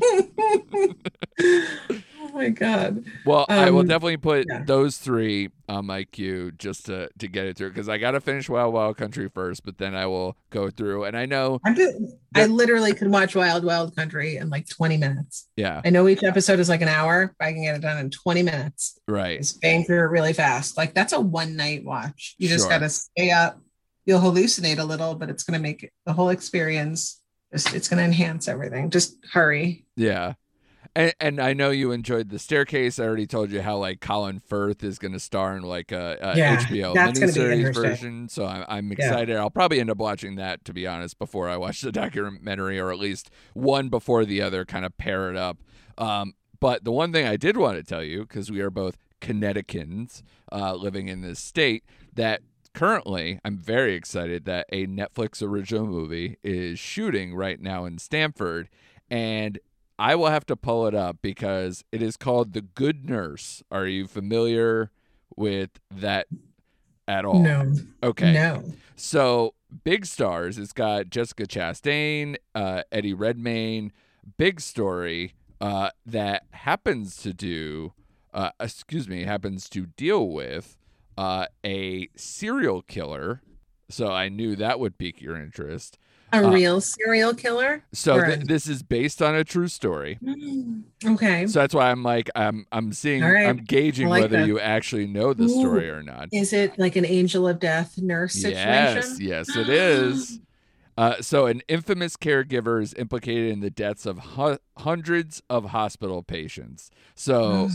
[2.34, 3.04] oh my god!
[3.24, 4.64] Well, I will Um, definitely put yeah.
[4.64, 8.20] those three on my queue just to to get it through because I got to
[8.20, 11.04] finish Wild Wild Country first, but then I will go through.
[11.04, 11.96] And I know, just,
[12.34, 15.48] I literally could watch Wild Wild Country in like 20 minutes.
[15.56, 17.98] yeah, I know each episode is like an hour, but I can get it done
[17.98, 18.98] in 20 minutes.
[19.08, 20.76] right, It's bang through it really fast.
[20.76, 22.34] Like that's a one night watch.
[22.38, 22.70] You just Sure.
[22.70, 23.60] got to stay up.
[24.06, 27.20] You'll hallucinate a little, but it's going to make the whole experience.
[27.52, 28.90] Just it's going to enhance everything.
[28.90, 29.86] Just hurry.
[29.96, 30.34] yeah.
[30.96, 33.00] And, and I know you enjoyed the staircase.
[33.00, 36.18] I already told you how like Colin Firth is going to star in like a,
[36.20, 38.28] a Yeah, HBO that's gonna be miniseries version.
[38.28, 39.36] So I'm, I'm excited.
[39.36, 42.92] I'll probably end up watching that to be honest before I watch the documentary, or
[42.92, 45.58] at least one before the other, kind of pair it up.
[45.98, 48.96] Um, but the one thing I did want to tell you, because we are both
[49.20, 50.22] Connecticutans
[50.52, 51.84] uh, living in this state,
[52.14, 52.42] that
[52.72, 58.68] currently I'm very excited that a Netflix original movie is shooting right now in Stamford,
[59.10, 59.58] and
[59.98, 63.62] I will have to pull it up because it is called The Good Nurse.
[63.70, 64.90] Are you familiar
[65.36, 66.26] with that
[67.06, 67.40] at all?
[67.42, 67.72] No,
[68.02, 68.32] Okay.
[68.32, 68.64] no.
[68.96, 70.58] So big stars.
[70.58, 73.92] It's got Jessica Chastain, uh, Eddie Redmayne.
[74.36, 75.34] Big story.
[75.60, 77.92] uh, that happens to do,
[78.34, 80.76] uh, excuse me, happens to deal with
[81.16, 83.40] uh, a serial killer.
[83.88, 85.96] So I knew that would pique your interest.
[86.34, 87.84] A Uh, real serial killer?
[87.92, 90.18] So th- a- this is based on a true story.
[90.22, 91.46] Mm, Okay.
[91.46, 93.46] So that's why I'm like I'm I'm seeing right.
[93.46, 94.46] I'm gauging like whether that.
[94.46, 96.28] you actually know the story or not.
[96.32, 98.56] Is it like an angel of death nurse situation?
[99.18, 100.40] Yes, yes, it is.
[100.96, 106.22] Uh, so, an infamous caregiver is implicated in the deaths of hu- hundreds of hospital
[106.22, 106.88] patients.
[107.16, 107.68] So,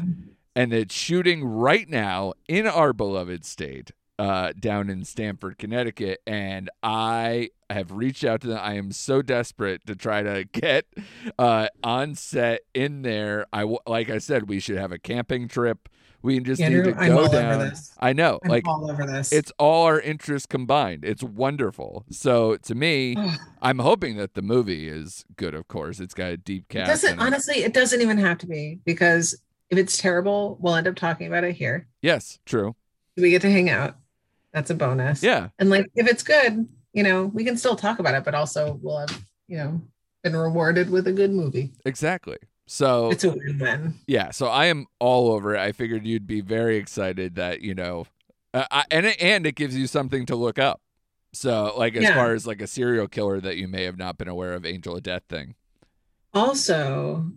[0.55, 6.21] and it's shooting right now in our beloved state, uh, down in Stamford, Connecticut.
[6.27, 8.59] And I have reached out to them.
[8.61, 10.85] I am so desperate to try to get
[11.39, 13.47] uh, on set in there.
[13.51, 15.89] I like I said, we should have a camping trip.
[16.21, 17.59] We just Andrew, need to I'm go down.
[17.59, 17.93] this.
[17.97, 19.31] I know, I'm like all over this.
[19.31, 21.05] it's all our interests combined.
[21.05, 22.03] It's wonderful.
[22.11, 23.15] So to me,
[23.61, 25.55] I'm hoping that the movie is good.
[25.55, 26.89] Of course, it's got a deep It cast.
[26.89, 27.21] doesn't it.
[27.21, 31.25] honestly, it doesn't even have to be because if it's terrible, we'll end up talking
[31.27, 31.87] about it here.
[32.01, 32.75] Yes, true.
[33.15, 33.95] We get to hang out.
[34.53, 35.23] That's a bonus.
[35.23, 38.33] Yeah, And like if it's good, you know, we can still talk about it, but
[38.35, 39.81] also we'll have, you know,
[40.23, 41.71] been rewarded with a good movie.
[41.85, 42.37] exactly.
[42.67, 43.93] So It's a win-win.
[44.07, 45.59] yeah, so I am all over it.
[45.59, 48.05] I figured you'd be very excited that you know,
[48.53, 50.81] uh, I, and it, and it gives you something to look up.
[51.33, 52.15] So like as Yeah.
[52.15, 54.95] far as like a serial killer that you may have not been aware of, Angel
[54.95, 55.55] of Death thing.
[56.33, 57.31] Also,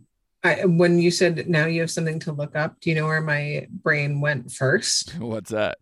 [0.44, 3.20] I, when you said now you have something to look up, do you know where
[3.20, 5.14] my brain went first?
[5.18, 5.78] What's that?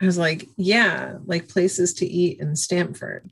[0.00, 3.30] I was like, yeah, like places to eat in Stamford.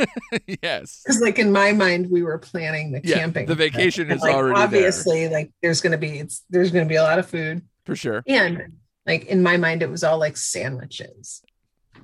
[0.62, 1.02] yes.
[1.04, 3.46] Because like in my mind, we were planning the Yeah, camping.
[3.46, 4.64] the vacation And, is like, already there.
[4.64, 7.62] obviously like there's gonna be it's there's gonna be a lot of food.
[7.84, 8.22] For sure.
[8.26, 8.74] And
[9.06, 11.42] like in my mind, it was all like sandwiches.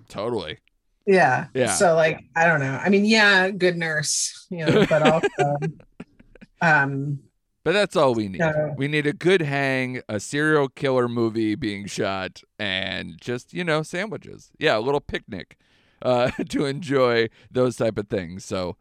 [0.08, 0.58] Totally.
[1.06, 1.46] Yeah.
[1.54, 1.72] Yeah.
[1.74, 2.78] So like I don't know.
[2.82, 5.56] I mean, yeah, good nurse, you know, but also
[6.60, 7.20] um
[7.64, 8.40] But that's all we need.
[8.40, 8.74] No.
[8.76, 13.82] We need a good hang, a serial killer movie being shot, and just, you know,
[13.82, 14.50] sandwiches.
[14.58, 15.56] Yeah, a little picnic
[16.02, 18.44] uh, to enjoy those type of things.
[18.44, 18.76] So,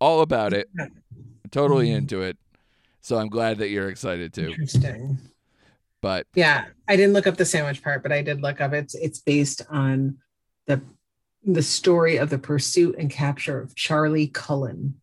[0.00, 0.68] all about it.
[1.52, 1.96] Totally Mhm.
[1.98, 2.36] into it.
[3.00, 4.48] So, I'm glad that you're excited too.
[4.50, 5.18] interesting.
[6.02, 8.94] But Yeah, I didn't look up the sandwich part, but I did look up it's
[8.94, 10.16] it's based on
[10.66, 10.80] the
[11.44, 14.94] the story of the pursuit and capture of Charlie Cullen,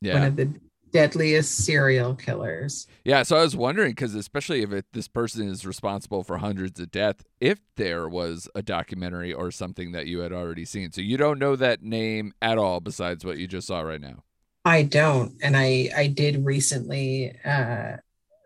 [0.00, 0.26] one yeah.
[0.26, 0.52] of the
[0.92, 2.86] deadliest serial killers.
[3.04, 3.22] Yeah.
[3.22, 6.90] So, I was wondering because, especially if it, this person is responsible for hundreds of
[6.90, 10.92] deaths, if there was a documentary or something that you had already seen.
[10.92, 14.22] So, you don't know that name at all besides what you just saw right now.
[14.64, 17.36] I don't, and I I did recently.
[17.44, 17.96] uh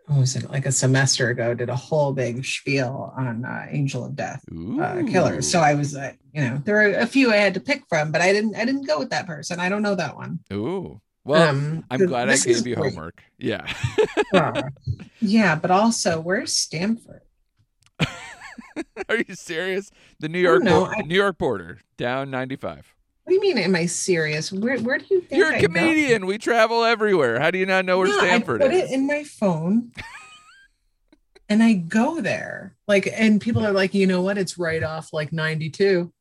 [0.07, 1.53] what was it like a semester ago?
[1.53, 5.51] Did a whole big spiel on uh, Angel of Death uh, killers.
[5.51, 8.11] So I was, uh, you know, there were a few I had to pick from,
[8.13, 9.59] but I didn't I didn't go with that person.
[9.59, 10.39] I don't know that one.
[10.53, 11.01] Ooh.
[11.27, 12.93] Well, Um, I'm glad I gave you great.
[12.93, 13.21] homework.
[13.37, 13.65] Yeah.
[14.33, 14.61] Uh,
[15.21, 17.21] yeah, but also where's Stamford?
[19.09, 19.89] Are you serious?
[20.19, 20.85] The New York don't know.
[20.85, 22.93] bo- I- New York border down 95.
[23.23, 23.57] What do you mean?
[23.57, 24.51] Am I serious?
[24.51, 25.67] Where Where do you think You're a I go?
[25.67, 26.25] comedian.
[26.25, 27.39] We travel everywhere.
[27.39, 28.67] How do you not know where Yeah, Stamford is?
[28.67, 28.91] I put is?
[28.91, 29.91] it in my phone,
[31.49, 32.75] and I go there.
[32.87, 34.37] Like, and people are like, you know what?
[34.37, 36.11] It's right off like 92.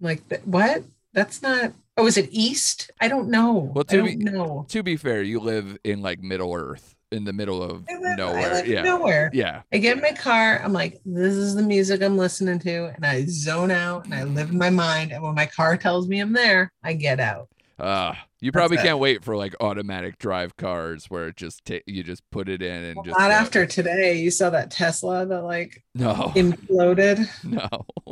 [0.00, 0.84] Like, what?
[1.12, 1.72] That's not.
[2.00, 2.90] Oh, is it east?
[3.00, 3.70] I don't know.
[3.74, 4.64] Well, I to don't be- know.
[4.68, 8.64] to be fair, you live in like Middle Earth, in the middle of live, nowhere.
[8.64, 8.82] yeah.
[8.82, 9.30] nowhere.
[9.34, 9.62] Yeah.
[9.72, 10.60] I get in my car.
[10.64, 14.22] I'm like, this is the music I'm listening to, and I zone out and I
[14.24, 15.12] live in my mind.
[15.12, 17.48] And when my car tells me I'm there, I get out.
[17.78, 18.82] Uh, you probably it.
[18.82, 22.62] can't wait for like automatic drive cars where it just ta- you just put it
[22.62, 24.18] in and Well, just not after today.
[24.20, 26.32] You saw that Tesla that like No.
[26.36, 27.26] imploded.
[27.44, 27.68] no.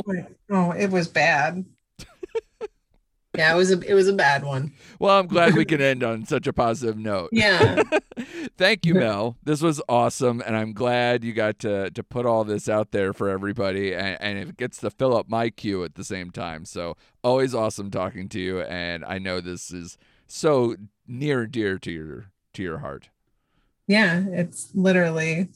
[0.06, 1.64] Like, oh, it was bad.
[3.38, 4.72] Yeah, it was a it was a bad one.
[4.98, 7.28] Well, I'm glad we can end on such a positive note.
[7.30, 7.84] Yeah.
[8.58, 9.36] Thank you, Mel.
[9.44, 13.12] This was awesome, and I'm glad you got to to put all this out there
[13.12, 16.64] for everybody, and, and it gets to fill up my queue at the same time.
[16.64, 20.74] So always awesome talking to you, and I know this is so
[21.06, 23.08] near and dear to your to your heart.
[23.86, 25.48] Yeah, it's literally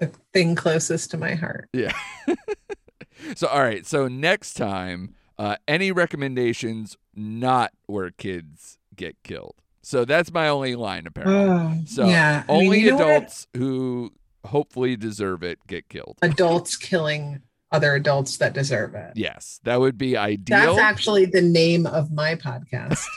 [0.00, 1.70] the thing closest to my heart.
[1.72, 1.96] Yeah.
[3.34, 3.86] so all right.
[3.86, 9.54] So next time, uh, any recommendations not where kids get killed?
[9.82, 11.48] So that's my only line apparently.
[11.48, 12.44] Oh, So yeah.
[12.48, 13.08] I mean, only you know what?
[13.08, 14.12] adults who
[14.44, 16.18] hopefully deserve it get killed.
[16.22, 17.40] adults killing
[17.72, 19.12] other adults that deserve it.
[19.16, 20.58] Yes, that would be ideal.
[20.76, 23.02] That's actually the name of my podcast.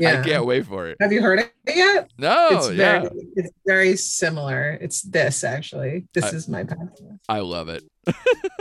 [0.00, 0.20] Yeah.
[0.20, 0.96] I can't wait for it.
[1.00, 2.10] Have you heard it yet?
[2.18, 2.48] No.
[2.52, 3.00] It's yeah.
[3.00, 4.78] very it's very similar.
[4.80, 6.06] It's this actually.
[6.14, 7.20] This I, is my passion.
[7.28, 7.84] I love it.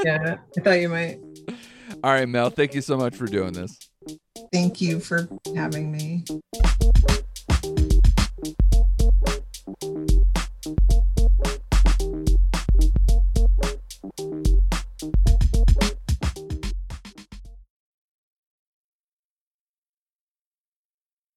[0.03, 0.37] yeah.
[0.57, 1.19] I thought you might.
[2.03, 3.77] All right, Mel, thank you so much for doing this.
[4.51, 6.25] Thank you for having me.